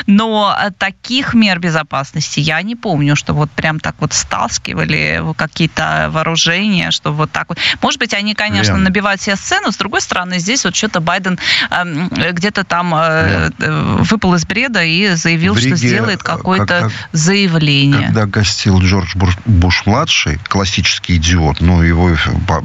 [0.06, 6.08] Но э, таких мер безопасности я не помню, что вот прям так вот стаскивали какие-то
[6.10, 7.58] вооружения, что вот так вот.
[7.82, 8.84] Может быть, они, конечно, Лен.
[8.84, 9.72] набивают себе сцену.
[9.72, 11.38] С другой стороны, здесь вот что-то Байден
[11.70, 16.24] э, где-то там э, э, выпал из бреда Фреда и заявил, Риге, что сделает э,
[16.24, 18.06] какое-то заявление.
[18.06, 22.10] Когда гостил Джордж Буш-младший, классический идиот, ну, его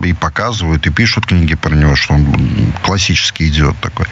[0.04, 4.06] и показывают, и пишут книги про него, что он классический идиот такой.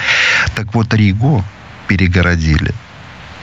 [0.56, 1.44] Так вот, Ригу
[1.88, 2.74] перегородили.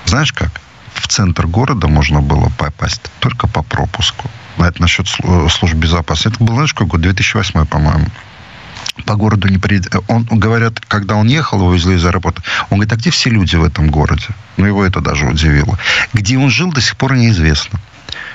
[0.07, 0.51] Знаешь как?
[0.95, 4.29] В центр города можно было попасть только по пропуску.
[4.59, 6.37] Это насчет служб безопасности.
[6.37, 7.01] Это был, знаешь, какой год?
[7.01, 8.07] 2008, по-моему
[9.07, 9.95] по городу не приедет.
[10.09, 13.57] Он, говорят, когда он ехал, его везли из аэропорта, он говорит, а где все люди
[13.57, 14.27] в этом городе?
[14.57, 15.79] Ну, его это даже удивило.
[16.13, 17.81] Где он жил, до сих пор неизвестно.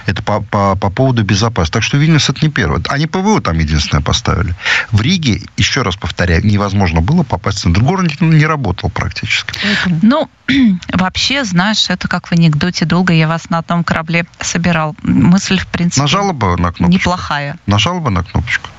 [0.08, 1.74] Это по, по, по поводу безопасности.
[1.74, 2.82] Так что Вильнюс это не первое.
[2.90, 4.56] Они ПВО там единственное поставили.
[4.92, 7.66] В Риге, еще раз повторяю, невозможно было попасть.
[7.66, 9.54] на Город не, не работал практически.
[10.02, 10.30] Ну,
[10.94, 12.86] вообще, знаешь, это как в анекдоте.
[12.86, 14.96] Долго я вас на одном корабле собирал.
[15.04, 16.86] Мысль, в принципе, Нажала бы на кнопочку.
[16.92, 17.58] неплохая.
[17.68, 18.70] Нажала бы на кнопочку.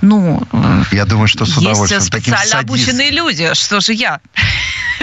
[0.00, 0.42] Ну,
[0.92, 2.00] я думаю, что с удовольствием.
[2.00, 3.54] Есть специально обученные люди.
[3.54, 4.20] Что же я?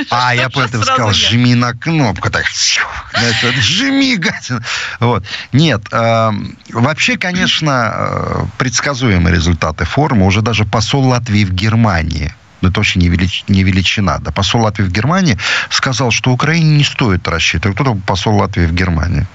[0.09, 2.29] А, я поэтому сказал, жми на кнопку.
[2.29, 4.63] Так, жми, гадина.
[4.99, 5.25] Вот.
[5.51, 6.31] Нет, э,
[6.71, 10.25] вообще, конечно, э, предсказуемые результаты форума.
[10.25, 14.19] Уже даже посол Латвии в Германии это вообще не, велич, не величина.
[14.19, 15.37] Да, посол Латвии в Германии
[15.69, 17.77] сказал, что Украине не стоит рассчитывать.
[17.77, 19.25] Кто посол Латвии в Германии?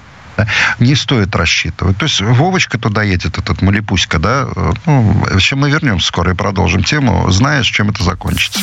[0.79, 1.97] Не стоит рассчитывать.
[1.97, 4.47] То есть Вовочка туда едет, этот Малипуська, да?
[4.85, 8.59] Ну, еще мы вернемся скоро и продолжим тему, знаешь, чем это закончится.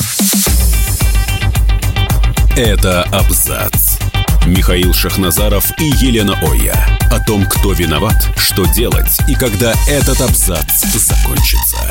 [2.56, 3.98] Это абзац.
[4.46, 6.98] Михаил Шахназаров и Елена Оя.
[7.10, 11.90] О том, кто виноват, что делать и когда этот абзац закончится.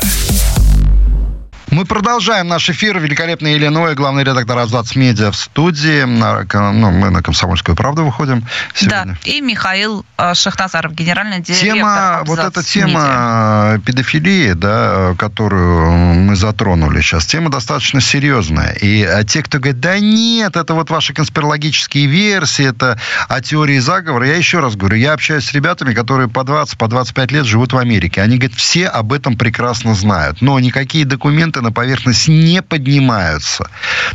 [1.72, 2.98] Мы продолжаем наш эфир.
[2.98, 6.02] Великолепная Елена Ой, главный редактор «Абзац Медиа» в студии.
[6.02, 8.44] Ну, мы на «Комсомольскую правду» выходим
[8.74, 9.16] сегодня.
[9.24, 13.78] Да, и Михаил э, Шахназаров, генеральный директор тема, «Абзац Вот эта тема медиа.
[13.86, 18.74] педофилии, да, которую мы затронули сейчас, тема достаточно серьезная.
[18.74, 23.00] И а те, кто говорит, да нет, это вот ваши конспирологические версии, это
[23.30, 26.86] о теории заговора, я еще раз говорю, я общаюсь с ребятами, которые по 20, по
[26.86, 28.20] 25 лет живут в Америке.
[28.20, 30.42] Они говорят, все об этом прекрасно знают.
[30.42, 33.68] Но никакие документы на поверхность не поднимаются.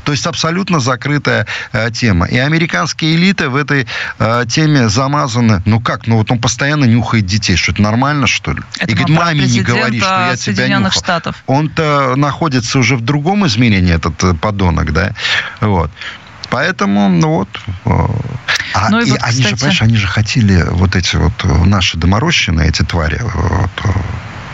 [0.03, 2.25] То есть абсолютно закрытая э, тема.
[2.27, 3.87] И американские элиты в этой
[4.19, 5.61] э, теме замазаны.
[5.65, 6.07] Ну как?
[6.07, 7.55] Ну вот он постоянно нюхает детей.
[7.55, 8.61] Что это нормально, что ли?
[8.79, 10.91] Это и говорит, маме не говори, что я тебя нюхал.
[10.91, 11.43] Штатов.
[11.47, 15.13] Он-то находится уже в другом измерении, этот э, подонок, да?
[15.61, 15.91] Вот.
[16.49, 17.49] Поэтому, ну вот.
[17.85, 17.89] Э,
[18.73, 19.49] а, ну, и, и вот, они кстати...
[19.49, 23.71] же, понимаешь, они же хотели вот эти вот э, наши доморощенные, эти твари, вот,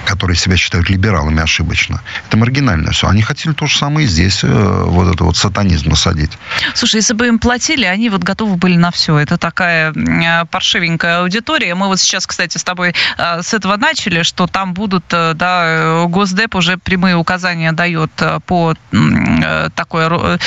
[0.06, 2.01] которые себя считают либералами ошибочно.
[2.28, 3.08] Это маргинально все.
[3.08, 6.32] Они хотели то же самое и здесь, э, вот это вот сатанизм насадить.
[6.74, 9.18] Слушай, если бы им платили, они вот готовы были на все.
[9.18, 11.76] Это такая э, паршивенькая аудитория.
[11.76, 16.56] Мы вот сейчас, кстати, с тобой э, с этого начали, что там будут, да, Госдеп
[16.56, 18.12] уже прямые указания дает
[18.45, 18.76] по
[19.76, 20.39] такой,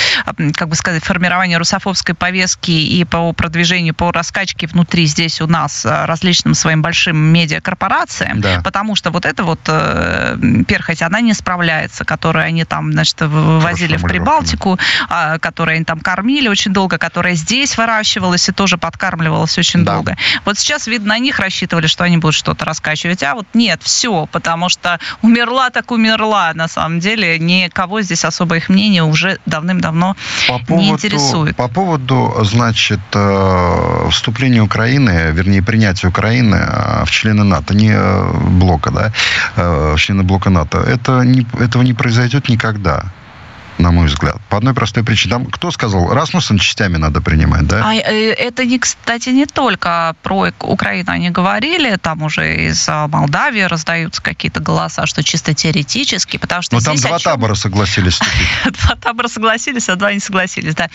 [0.54, 5.84] как бы сказать, формированию русофобской повестки и по продвижению, по раскачке внутри здесь у нас
[5.84, 8.60] различным своим большим медиакорпорациям, да.
[8.62, 10.36] потому что вот это вот э,
[10.68, 14.78] перхоть, она не справляется, которую они там, значит, вывозили в Прибалтику,
[15.08, 19.94] э, которую они там кормили очень долго, которая здесь выращивалась и тоже подкармливалась очень да.
[19.94, 20.16] долго.
[20.44, 24.26] Вот сейчас, видно, на них рассчитывали, что они будут что-то раскачивать, а вот нет, все,
[24.26, 30.16] потому что умерла так умерла, на самом деле, никого здесь особо их мнение уже давным-давно
[30.48, 31.56] по поводу, не интересует.
[31.56, 37.96] По поводу, значит, э, вступления Украины, вернее, принятия Украины э, в члены НАТО, не
[38.58, 39.12] блока, да,
[39.96, 40.78] члены блока НАТО.
[40.78, 43.12] Это не, этого не произойдет никогда
[43.78, 44.36] на мой взгляд.
[44.48, 45.32] По одной простой причине.
[45.32, 47.82] Там кто сказал, Расмуссен частями надо принимать, да?
[47.84, 53.62] А э, это, не, кстати, не только про Украину они говорили, там уже из Молдавии
[53.62, 57.32] раздаются какие-то голоса, что чисто теоретически, потому что Но там два чем...
[57.32, 58.20] табора согласились
[58.64, 60.88] Два табора согласились, а два не согласились, да.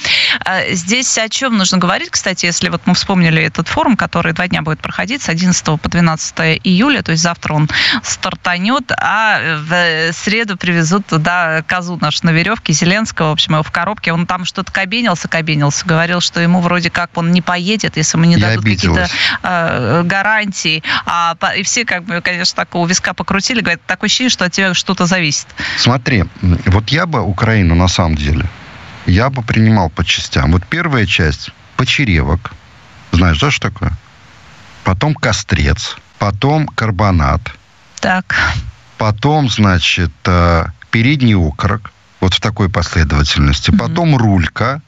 [0.45, 4.47] А здесь о чем нужно говорить, кстати, если вот мы вспомнили этот форум, который два
[4.47, 7.69] дня будет проходить с 11 по 12 июля, то есть завтра он
[8.03, 13.63] стартанет, а в среду привезут туда козу нашу на веревке, коробке Зеленского, в общем, его
[13.63, 17.97] в коробке, он там что-то кабенился, кабенился, говорил, что ему вроде как он не поедет,
[17.97, 19.09] если ему не Я дадут какие-то
[19.43, 20.83] э, гарантии.
[21.05, 24.51] А, и все, как бы, конечно, так у виска покрутили, говорят, такое ощущение, что от
[24.51, 25.47] тебя что-то зависит.
[25.77, 28.45] Смотри, вот я бы Украину, на самом деле,
[29.05, 30.51] я бы принимал по частям.
[30.51, 32.51] Вот первая часть– почеревок.
[33.11, 33.91] Знаешь, да, что такое?
[34.83, 37.41] Потом кострец, потом карбонат.
[37.99, 38.35] Так.
[38.97, 41.91] Потом, значит, э, передний окорок,
[42.21, 43.71] вот в такой последовательности.
[43.71, 43.77] Mm-hmm.
[43.77, 44.81] Потом рулька,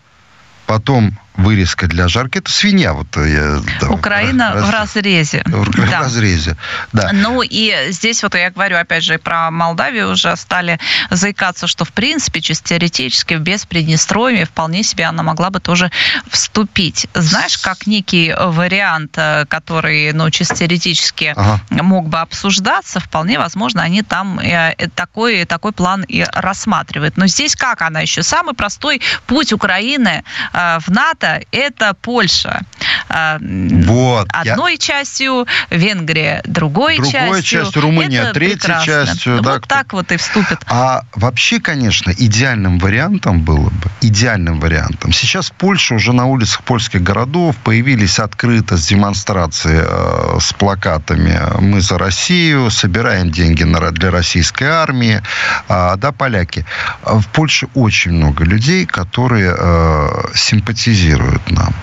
[0.65, 2.38] потом вырезка для жарки.
[2.38, 2.93] Это свинья.
[2.93, 5.43] Вот э, я, да, Украина раз, в разрезе.
[5.45, 5.99] В, да.
[6.01, 6.57] разрезе,
[6.91, 7.09] да.
[7.11, 10.79] Ну и здесь вот я говорю, опять же, про Молдавию уже стали
[11.09, 15.91] заикаться, что в принципе, чисто теоретически, без Приднестровья вполне себе она могла бы тоже
[16.29, 17.07] вступить.
[17.13, 21.59] Знаешь, как некий вариант, э, который, ну, чисто теоретически ага.
[21.69, 27.17] мог бы обсуждаться, вполне возможно, они там э, такой, такой план и рассматривают.
[27.17, 28.21] Но здесь как она еще?
[28.23, 30.23] Самый простой путь Украины
[30.53, 32.61] в НАТО НАТО– это Польша.
[33.09, 34.28] А, вот.
[34.32, 34.78] Одной я...
[34.78, 37.21] частью, Венгрия другой, другой частью.
[37.21, 38.86] Другой частью, Румыния это третьей прекрасно.
[38.86, 39.34] частью.
[39.38, 39.97] Вот да, так кто...
[39.97, 40.59] вот и вступит.
[40.67, 45.13] А вообще, конечно, идеальным вариантом было бы, идеальным вариантом.
[45.13, 51.39] Сейчас в Польше уже на улицах польских городов появились открыто с демонстрацией э, с плакатами
[51.59, 55.21] «Мы за Россию», собираем деньги на, для российской армии.
[55.67, 56.65] А, да, поляки.
[57.03, 61.74] В Польше очень много людей, которые э, симпатизируют сигнализируют нам.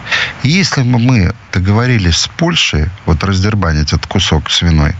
[0.43, 4.95] Если бы мы договорились с Польшей, вот раздербанить этот кусок свиной,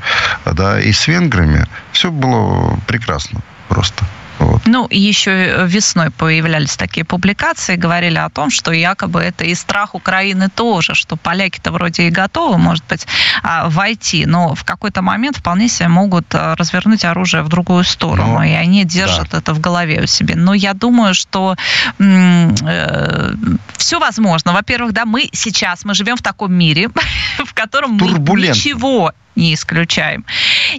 [0.45, 4.05] да, и с венграми, все было прекрасно просто.
[4.41, 4.63] Вот.
[4.65, 10.49] Ну, еще весной появлялись такие публикации, говорили о том, что якобы это и страх Украины
[10.49, 13.07] тоже, что поляки-то вроде и готовы, может быть,
[13.43, 18.39] а, войти, но в какой-то момент вполне себе могут а, развернуть оружие в другую сторону,
[18.39, 19.39] но, и они держат да.
[19.39, 20.35] это в голове у себя.
[20.37, 21.57] Но я думаю, что
[21.99, 23.35] э,
[23.77, 24.53] все возможно.
[24.53, 26.89] Во-первых, да, мы сейчас, мы живем в таком мире,
[27.45, 30.25] в котором мы ничего не исключаем.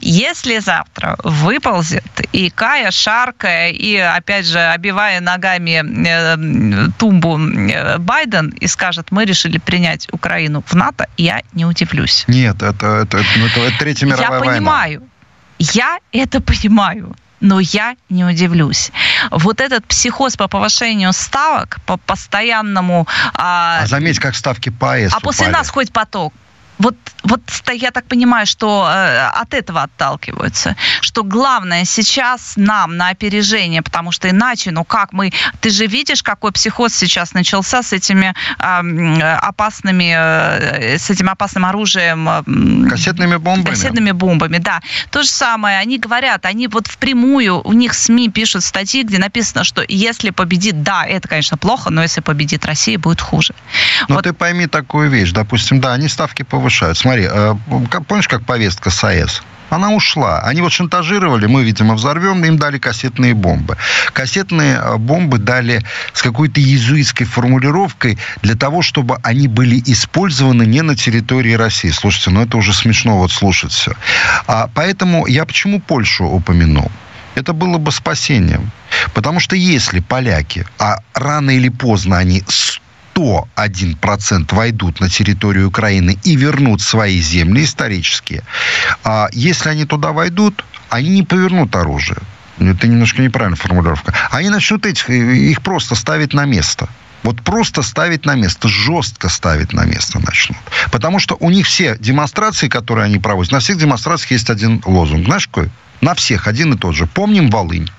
[0.01, 8.49] Если завтра выползет и Кая, шаркая и, опять же, обивая ногами э, тумбу э, Байден
[8.49, 12.25] и скажет, мы решили принять Украину в НАТО, я не удивлюсь.
[12.27, 14.45] Нет, это, это, ну, это, это Третья мировая я война.
[14.45, 15.09] Я понимаю.
[15.59, 18.91] Я это понимаю но я не удивлюсь.
[19.31, 23.07] Вот этот психоз по повышению ставок, по постоянному...
[23.33, 25.23] А, а заметь, как ставки по АЭС А упали.
[25.23, 26.33] после нас хоть поток
[26.81, 27.41] вот, вот
[27.73, 34.11] я так понимаю, что э, от этого отталкиваются, что главное сейчас нам на опережение, потому
[34.11, 39.21] что иначе, ну как мы, ты же видишь, какой психоз сейчас начался с этими э,
[39.33, 42.27] опасными, э, с этим опасным оружием.
[42.27, 43.75] Э, кассетными бомбами.
[43.75, 44.81] Кассетными бомбами, да.
[45.11, 49.63] То же самое, они говорят, они вот впрямую, у них СМИ пишут статьи, где написано,
[49.63, 53.53] что если победит, да, это, конечно, плохо, но если победит Россия, будет хуже.
[54.07, 54.23] Но вот.
[54.23, 56.97] ты пойми такую вещь, допустим, да, они ставки повышают, повышают.
[56.97, 57.55] Смотри, э,
[58.07, 59.41] помнишь, как повестка с?
[59.69, 60.41] Она ушла.
[60.41, 63.77] Они вот шантажировали, мы, видимо, взорвем, им дали кассетные бомбы.
[64.11, 65.81] Кассетные э, бомбы дали
[66.13, 71.91] с какой-то иезуитской формулировкой для того, чтобы они были использованы не на территории России.
[71.91, 73.93] Слушайте, ну это уже смешно вот слушать все.
[74.47, 76.91] А, поэтому я почему Польшу упомянул?
[77.35, 78.71] это было бы спасением.
[79.13, 82.43] Потому что если поляки, а рано или поздно они
[83.21, 88.43] 101% войдут на территорию Украины и вернут свои земли исторические,
[89.03, 92.17] а если они туда войдут, они не повернут оружие.
[92.59, 94.13] Это немножко неправильная формулировка.
[94.29, 96.89] Они начнут этих, их просто ставить на место.
[97.23, 100.57] Вот просто ставить на место, жестко ставить на место начнут.
[100.91, 105.25] Потому что у них все демонстрации, которые они проводят, на всех демонстрациях есть один лозунг.
[105.25, 105.69] Знаешь какой?
[106.01, 107.05] На всех один и тот же.
[107.05, 107.89] Помним Волынь.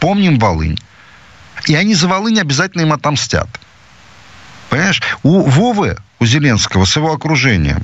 [0.00, 0.78] Помним Волынь.
[1.66, 3.48] И они за Волынь обязательно им отомстят.
[4.70, 7.82] Понимаешь, у Вовы, у Зеленского, с его окружением,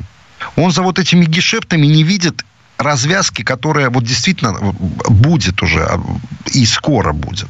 [0.55, 2.47] он за вот этими гешептами не видит
[2.79, 4.55] развязки, которая вот действительно
[5.09, 6.01] будет уже а,
[6.55, 7.49] и скоро будет.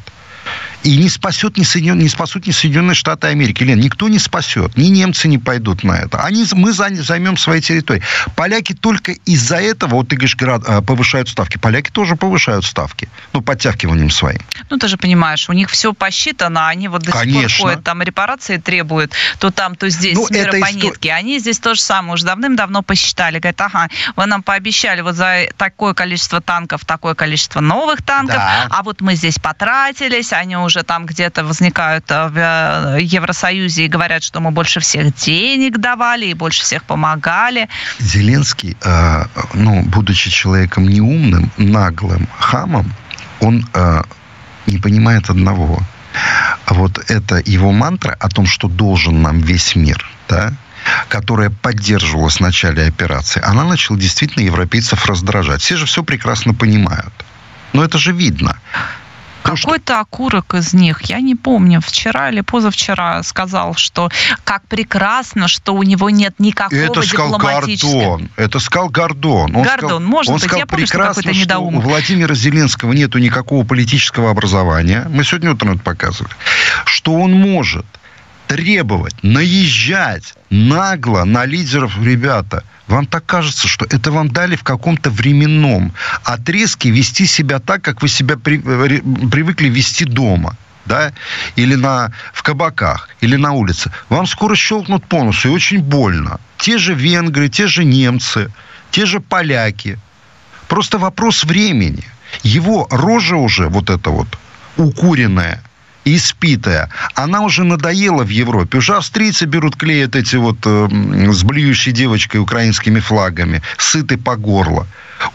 [0.87, 1.99] И не спасет ни Соединен...
[1.99, 3.65] не спасут ни Соединенные Штаты Америки.
[3.65, 4.77] Лен, никто не спасет.
[4.77, 6.23] Ни немцы не пойдут на это.
[6.23, 6.47] Они...
[6.53, 8.03] Мы займем свои территории.
[8.37, 11.59] Поляки только из-за этого, вот ты говоришь, а, повышают ставки.
[11.59, 13.09] Поляки тоже повышают ставки.
[13.33, 14.39] Ну, подтягиванием своим.
[14.71, 16.69] Ну, ты же понимаешь, у них все посчитано.
[16.69, 17.49] Они вот до Конечно.
[17.49, 19.13] сих пор ходят, там репарации требуют.
[19.41, 21.13] То там, то здесь, ну, мира по нитке.
[21.13, 23.41] Они здесь то же самое уже давным-давно посчитали.
[23.41, 28.69] Говорят, ага, вы нам пообещали вот за такое количество танков, такое количество новых танков, да.
[28.71, 33.85] а вот мы здесь потратились, они уже уже там где-то возникают э, в э, Евросоюзе
[33.85, 37.69] и говорят, что мы больше всех денег давали и больше всех помогали.
[37.99, 39.25] Зеленский, э,
[39.55, 42.93] ну, будучи человеком неумным, наглым, хамом,
[43.41, 43.67] он
[44.67, 45.81] не понимает одного.
[46.67, 50.53] Вот это его мантра о том, что должен нам весь мир, да,
[51.09, 55.61] которая поддерживалась в начале операции, она начала действительно европейцев раздражать.
[55.61, 57.13] Все же все прекрасно понимают.
[57.73, 58.57] Но это же видно.
[59.47, 64.11] Какой-то окурок из них, я не помню, вчера или позавчера сказал, что
[64.45, 68.29] как прекрасно, что у него нет никакого это сказал Гордон.
[68.37, 69.57] Это сказал Гордон.
[69.57, 72.93] Он Гордон, сказал, может он быть, сказал, я помню, прекрасно, что, что у Владимира Зеленского
[72.93, 75.07] нету никакого политического образования.
[75.11, 76.35] Мы сегодня утром это показывали.
[76.85, 77.87] Что он может
[78.47, 85.11] требовать, наезжать нагло на лидеров, ребята– вам так кажется, что это вам дали в каком-то
[85.11, 85.93] временном
[86.25, 91.13] отрезке вести себя так, как вы себя при, привыкли вести дома да,
[91.57, 96.39] или на, в кабаках, или на улице, вам скоро щелкнут по носу, и очень больно.
[96.59, 98.53] Те же венгры, те же немцы,
[98.93, 99.99] те же поляки.
[100.69, 102.05] Просто вопрос времени.
[102.45, 104.29] Его рожа уже, вот эта вот,
[104.77, 105.61] укуренная,
[106.07, 108.79] испитая, она уже надоела в Европе.
[108.79, 110.89] Уже австрийцы берут, клеят эти вот э,
[111.33, 114.87] с блюющей девочкой украинскими флагами, сыты по горло.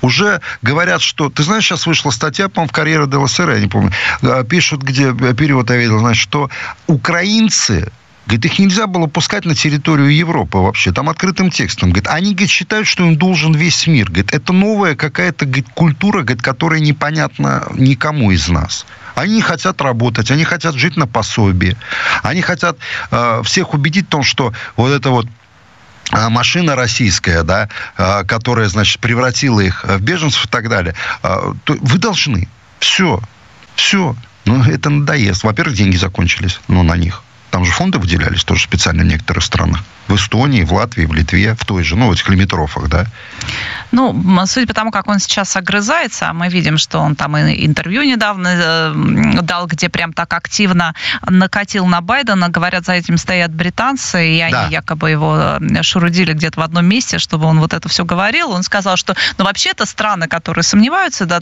[0.02, 1.30] Уже говорят, что...
[1.30, 3.92] Ты знаешь, сейчас вышла статья, по-моему, в «Карьера де ЛСР», я не помню.
[4.22, 6.50] Э, пишут, где перевод я видел, значит, что
[6.88, 7.92] украинцы
[8.32, 10.94] Говорит, их нельзя было пускать на территорию Европы вообще.
[10.94, 11.90] Там открытым текстом.
[11.90, 14.06] Говорит, они говорит, считают, что им должен весь мир.
[14.06, 18.86] Говорит, это новая какая-то говорит, культура, говорит, которая непонятна никому из нас.
[19.16, 21.76] Они хотят работать, они хотят жить на пособии.
[22.24, 22.78] Они хотят
[23.12, 25.28] э, всех убедить в том, что вот это вот
[26.14, 27.68] э, машина российская, да,
[27.98, 32.48] э, которая, значит, превратила их в беженцев и так далее, э, то вы должны.
[32.80, 33.20] Все.
[33.76, 34.16] Все.
[34.46, 35.44] Ну, это надоест.
[35.44, 37.24] Во-первых, деньги закончились, ну, на них.
[37.52, 39.84] Там же фонды выделялись тоже специально в некоторых странах.
[40.08, 43.06] В Эстонии, в Латвии, в Литве, в той же, ну, в этих лимитрофах, да.
[43.92, 48.04] Ну, судя по тому, как он сейчас огрызается, мы видим, что он там и интервью
[48.04, 50.96] недавно э, дал, где прям так активно
[51.28, 52.50] накатил на Байдена.
[52.50, 54.68] Говорят, за этим стоят британцы, и они да.
[54.68, 58.52] якобы его э, шурудили где-то в одном месте, чтобы он вот это все говорил.
[58.52, 61.42] Он сказал, что, ну, вообще-то страны, которые сомневаются да,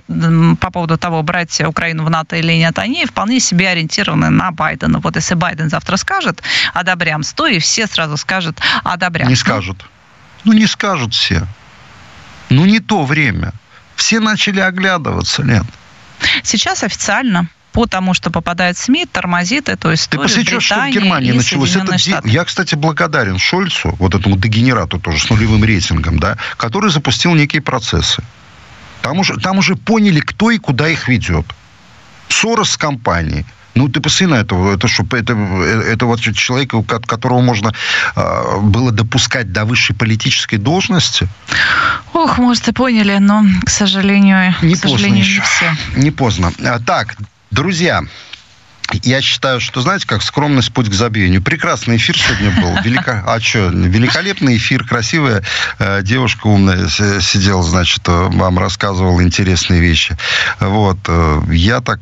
[0.59, 4.99] по поводу того, брать Украину в НАТО или нет, они вполне себе ориентированы на Байдена.
[4.99, 6.41] Вот если Байден завтра скажет
[6.73, 8.48] одобрям 100, и все сразу скажут
[8.83, 9.27] одобрям.
[9.27, 9.85] Не скажут.
[10.43, 11.45] Ну, не скажут все.
[12.49, 13.53] Ну, не то время.
[13.95, 15.65] Все начали оглядываться, Лен.
[16.43, 20.27] Сейчас официально по тому, что попадает в СМИ, тормозит эту историю.
[20.27, 21.75] Ты посмотри, что в Германии началось.
[21.75, 27.35] Это, я, кстати, благодарен Шольцу, вот этому дегенерату тоже с нулевым рейтингом, да, который запустил
[27.35, 28.23] некие процессы.
[29.01, 31.45] Там уже, там уже поняли, кто и куда их ведет.
[32.27, 33.45] Сорос с компанией.
[33.75, 34.73] Ну, ты посмотри на этого.
[34.73, 36.73] Это, что, это, это вот человек,
[37.05, 37.73] которого можно
[38.15, 41.27] э, было допускать до высшей политической должности.
[42.13, 45.35] Ох, может, и поняли, но, к сожалению, не к поздно сожалению, еще.
[45.35, 45.77] не все.
[45.95, 46.51] Не поздно.
[46.63, 47.15] А, так,
[47.51, 48.03] друзья,
[49.03, 51.41] я считаю, что, знаете, как скромность путь к забвению.
[51.41, 52.81] Прекрасный эфир сегодня был.
[52.83, 53.23] Велика...
[53.27, 55.43] А что, великолепный эфир, красивая
[55.77, 60.17] э, девушка умная сидела, значит, э, вам рассказывала интересные вещи.
[60.59, 60.97] Вот.
[61.07, 61.99] Э, я так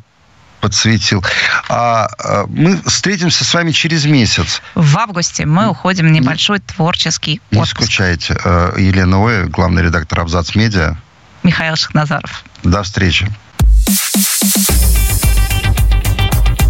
[0.61, 1.23] подсветил.
[1.69, 4.61] А, а мы встретимся с вами через месяц.
[4.75, 7.77] В августе мы уходим в небольшой творческий Не отпуск.
[7.83, 8.37] скучайте.
[8.43, 10.97] Э, Елена Оя, главный редактор Абзац Медиа.
[11.43, 12.43] Михаил Шахназаров.
[12.63, 13.27] До встречи.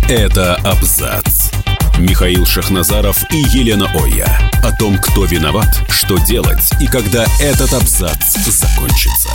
[0.10, 1.52] Это Абзац.
[1.98, 4.40] Михаил Шахназаров и Елена Оя.
[4.64, 9.30] О том, кто виноват, что делать и когда этот абзац закончится.